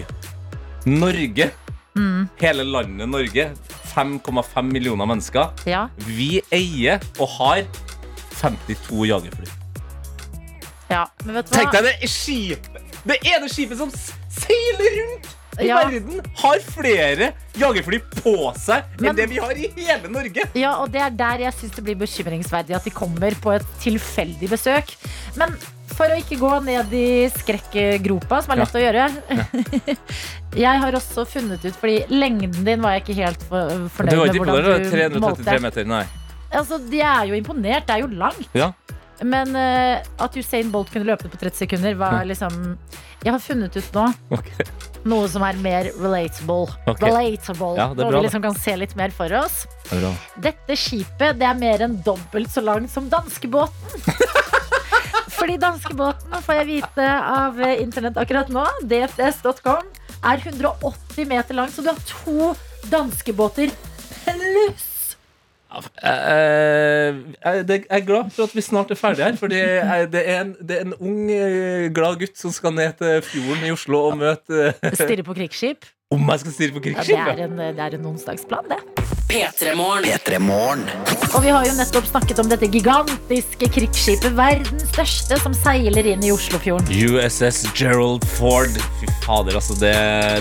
[0.86, 1.50] Norge,
[1.94, 2.28] Mm.
[2.40, 3.50] hele landet Norge,
[3.92, 5.50] 5,5 millioner mennesker.
[5.66, 5.88] Ja.
[6.06, 7.62] Vi eier og har
[8.40, 9.46] 52 jagerfly.
[10.90, 11.06] Ja.
[11.24, 11.56] Men vet du?
[11.56, 12.84] Tenk deg det skipet!
[13.08, 15.80] Det ene skipet som seiler rundt i Ja.
[15.88, 20.44] verden, har flere jagerfly på seg Men- enn det vi har i hele Norge.
[20.54, 23.66] Ja, og det er der jeg syns det blir bekymringsverdig at de kommer på et
[23.82, 24.94] tilfeldig besøk.
[25.36, 25.56] Men
[25.96, 29.08] for å ikke gå ned i skrekkgropa, som er lett å gjøre
[30.58, 34.18] Jeg har også funnet ut, fordi lengden din var jeg ikke helt for, Du Det
[34.18, 34.84] var med ikke imponert?
[34.84, 36.04] du 333 meter, nei.
[36.52, 38.46] Altså, de er jo imponert, det er jo langt.
[38.56, 38.70] Ja.
[39.24, 42.76] Men eh, at Usain Bolt kunne løpe det på 30 sekunder, var liksom
[43.24, 44.04] Jeg har funnet ut nå
[44.36, 44.50] Ok.
[45.10, 46.68] noe som er mer relatable.
[46.86, 47.02] Ok.
[47.02, 47.72] Relatable.
[47.78, 48.24] Ja, det er Noe vi det.
[48.28, 49.64] liksom kan se litt mer for oss.
[49.88, 50.12] Det er bra.
[50.48, 54.04] Dette skipet det er mer enn dobbelt så langt som danskebåten.
[55.38, 59.86] Fordi danskebåten, får jeg vite av eh, internett akkurat nå, dfs.com,
[60.26, 62.52] er 180 meter lang, så du har to
[62.90, 63.70] danskebåter
[64.24, 64.86] pluss.
[65.68, 69.36] Eh, jeg jeg er glad for at vi snart er ferdige her.
[69.36, 73.20] For det er, en, det er en ung, eh, glad gutt som skal ned til
[73.22, 75.84] fjorden i Oslo og møte eh, Stirre på krigsskip.
[76.10, 79.07] Om jeg skal stirre på Ja, det, er en, det er en onsdagsplan, det.
[79.28, 80.86] P3 Morgen.
[81.36, 86.24] Og vi har jo nettopp snakket om dette gigantiske krigsskipet, verdens største, som seiler inn
[86.24, 86.88] i Oslofjorden.
[86.88, 88.72] USS Gerald Ford.
[89.02, 89.76] Fy fader, altså.
[89.82, 89.92] Det,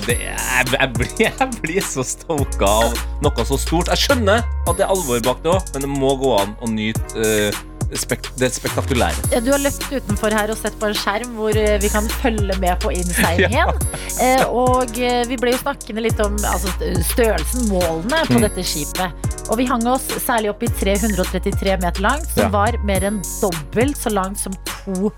[0.08, 3.92] det jeg, jeg, blir, jeg blir så stoka av noe så stort.
[3.92, 6.72] Jeg skjønner at det er alvor bak det òg, men det må gå an å
[6.72, 7.60] nyte eh,
[7.96, 9.40] spek det spektakulære.
[9.46, 12.58] Du har løpt utenfor her og sett på en skjerm hvor eh, vi kan følge
[12.60, 13.74] med på innseilingen.
[14.18, 16.72] Eh, og eh, vi ble jo snakkende litt om altså,
[17.06, 18.46] størrelsen, målene på Mm.
[18.48, 19.28] dette skipet.
[19.52, 22.50] Og vi hang oss særlig opp i 333 meter langt, som Ja.
[22.50, 25.12] var mer enn dobbelt så langt som to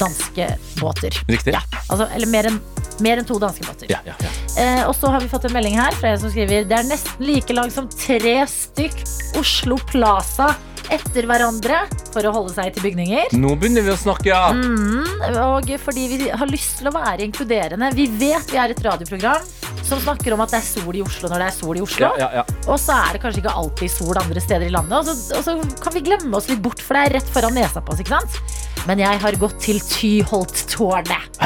[0.00, 0.48] danske
[0.80, 1.12] båter.
[1.28, 1.52] Riktig.
[1.52, 1.60] Ja,
[1.90, 2.56] altså, eller mer enn
[3.04, 3.90] mer enn to danske båter.
[3.92, 4.32] Ja, ja, ja.
[4.56, 6.88] Eh, og så har vi fått en melding her fra en som skriver Det er
[6.88, 9.04] nesten like lang som tre stykk
[9.36, 10.54] Oslo Plaza
[10.92, 11.82] etter hverandre
[12.12, 13.34] for å holde seg til bygninger.
[13.36, 14.50] Nå begynner vi å snakke, ja.
[14.54, 17.92] Mm, og fordi vi har lyst til å være inkluderende.
[17.96, 19.44] Vi vet vi er et radioprogram
[19.86, 22.08] som snakker om at det er sol i Oslo når det er sol i Oslo.
[22.18, 22.44] Ja, ja, ja.
[22.66, 24.96] Og så er det kanskje ikke alltid sol andre steder i landet.
[24.98, 27.54] Og så, og så kan vi glemme oss litt bort, for det er rett foran
[27.56, 28.02] nesa på oss.
[28.02, 28.40] ikke sant?
[28.86, 31.40] Men jeg har gått til Tyholttårnet.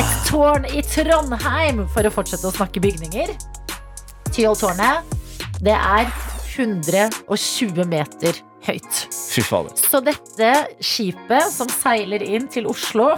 [0.00, 3.32] Et tårn i Trondheim, for å fortsette å snakke bygninger.
[4.32, 5.12] Tyholttårnet,
[5.64, 6.08] det er
[6.52, 9.02] 120 meter høyt.
[9.80, 10.50] Så dette
[10.84, 13.10] skipet som seiler inn til Oslo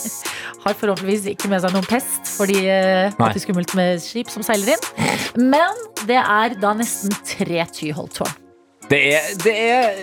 [0.64, 3.30] Har forhåpentligvis ikke med seg noen pest, fordi eh, Nei.
[3.30, 5.08] det er skummelt med skip som seiler inn.
[5.40, 8.36] Men det er da nesten tre Tyholttårn.
[8.90, 9.98] Det er, det er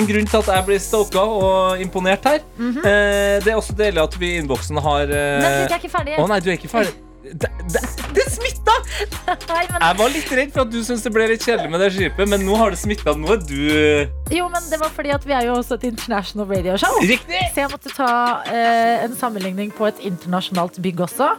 [0.00, 2.40] en grunn til at jeg blir stoka og imponert her.
[2.58, 5.92] eh, det er også deilig at vi i innboksen har eh, Men jeg er ikke
[5.92, 6.16] ferdig.
[6.18, 6.96] Å nei, du er ikke ferdig.
[7.24, 7.80] Det, det,
[8.12, 8.74] det smitta!
[9.48, 11.80] Nei, men, Jeg var litt redd for at du syntes det ble litt kjedelig med
[11.80, 13.14] det skipet, men nå har det smitta.
[13.16, 13.54] Nå er du
[14.34, 16.98] jo, men det var fordi at vi er jo også et international radio show.
[17.00, 17.40] Riktig!
[17.54, 18.10] Så jeg måtte ta
[18.52, 21.30] eh, en sammenligning på et internasjonalt bygg også.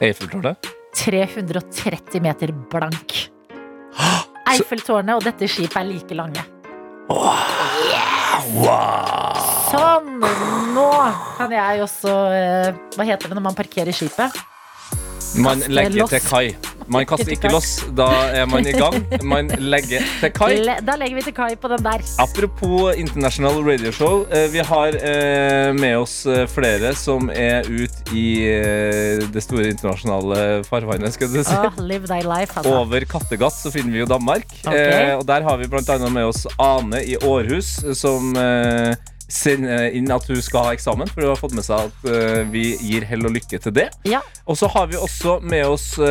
[0.00, 0.72] Eiffeltårnet.
[1.04, 3.18] 330 meter blank.
[4.54, 6.48] Eiffeltårnet og dette skipet er like lange.
[9.68, 10.10] Sånn!
[10.74, 10.88] Nå
[11.36, 14.32] kan jeg også eh, Hva heter det når man parkerer skipet?
[15.34, 16.10] Man Kaste legger loss.
[16.10, 16.54] til kai.
[16.86, 17.70] Man kaster ikke loss.
[17.96, 18.06] Da
[18.36, 18.98] er man i gang.
[19.24, 20.50] Man legger til kai.
[20.62, 22.04] Le da legger vi til kai på den der.
[22.22, 24.26] Apropos International Radio Show.
[24.30, 28.26] eh, Vi har eh, med oss eh, flere som er ute i
[29.32, 31.14] det store internasjonale farvannet.
[31.16, 31.54] skal du si.
[31.56, 32.74] Oh, live thy life, altså.
[32.84, 34.46] Over Kattegat så finner vi jo Danmark.
[34.66, 34.74] Ok.
[34.74, 38.34] Eh, og Der har vi annet med oss Ane i Århus, som
[39.24, 41.08] eh, sender inn at hun skal ha eksamen.
[41.10, 43.88] For hun har fått med seg at uh, vi gir hell og lykke til det.
[44.08, 44.20] Ja.
[44.46, 46.04] Og så har vi også med oss uh,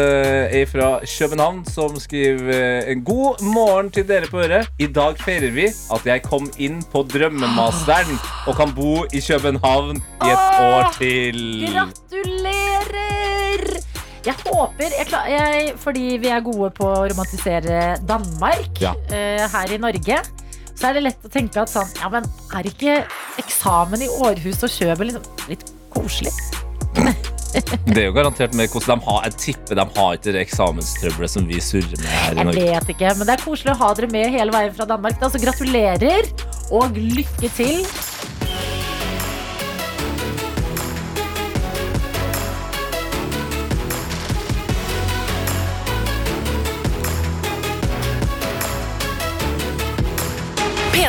[0.54, 4.68] ei fra København som skriver eh, en god morgen til dere på øret.
[4.80, 9.96] I dag feirer vi at jeg kom inn på Drømmemasteren og kan bo i København
[9.98, 11.40] i et Åh, år til.
[11.74, 13.02] Gratulerer!
[14.24, 18.94] Jeg håper jeg, klar, jeg, Fordi vi er gode på å romantisere Danmark Ja.
[18.96, 20.18] uh, her i Norge,
[20.76, 22.26] så er det lett å tenke at sånn Ja, men
[22.58, 23.04] er ikke
[23.42, 26.34] eksamen i Århus og Kjøben liksom litt koselig?
[27.54, 31.34] Det er jo garantert med hvordan de har Jeg tipper de har ikke det eksamenstrøbbelet
[31.36, 32.64] som vi surrer med her i Norge.
[32.64, 35.20] Jeg vet ikke, men det er koselig å ha dere med hele veien fra Danmark.
[35.22, 36.30] Da, så gratulerer
[36.74, 37.86] og lykke til.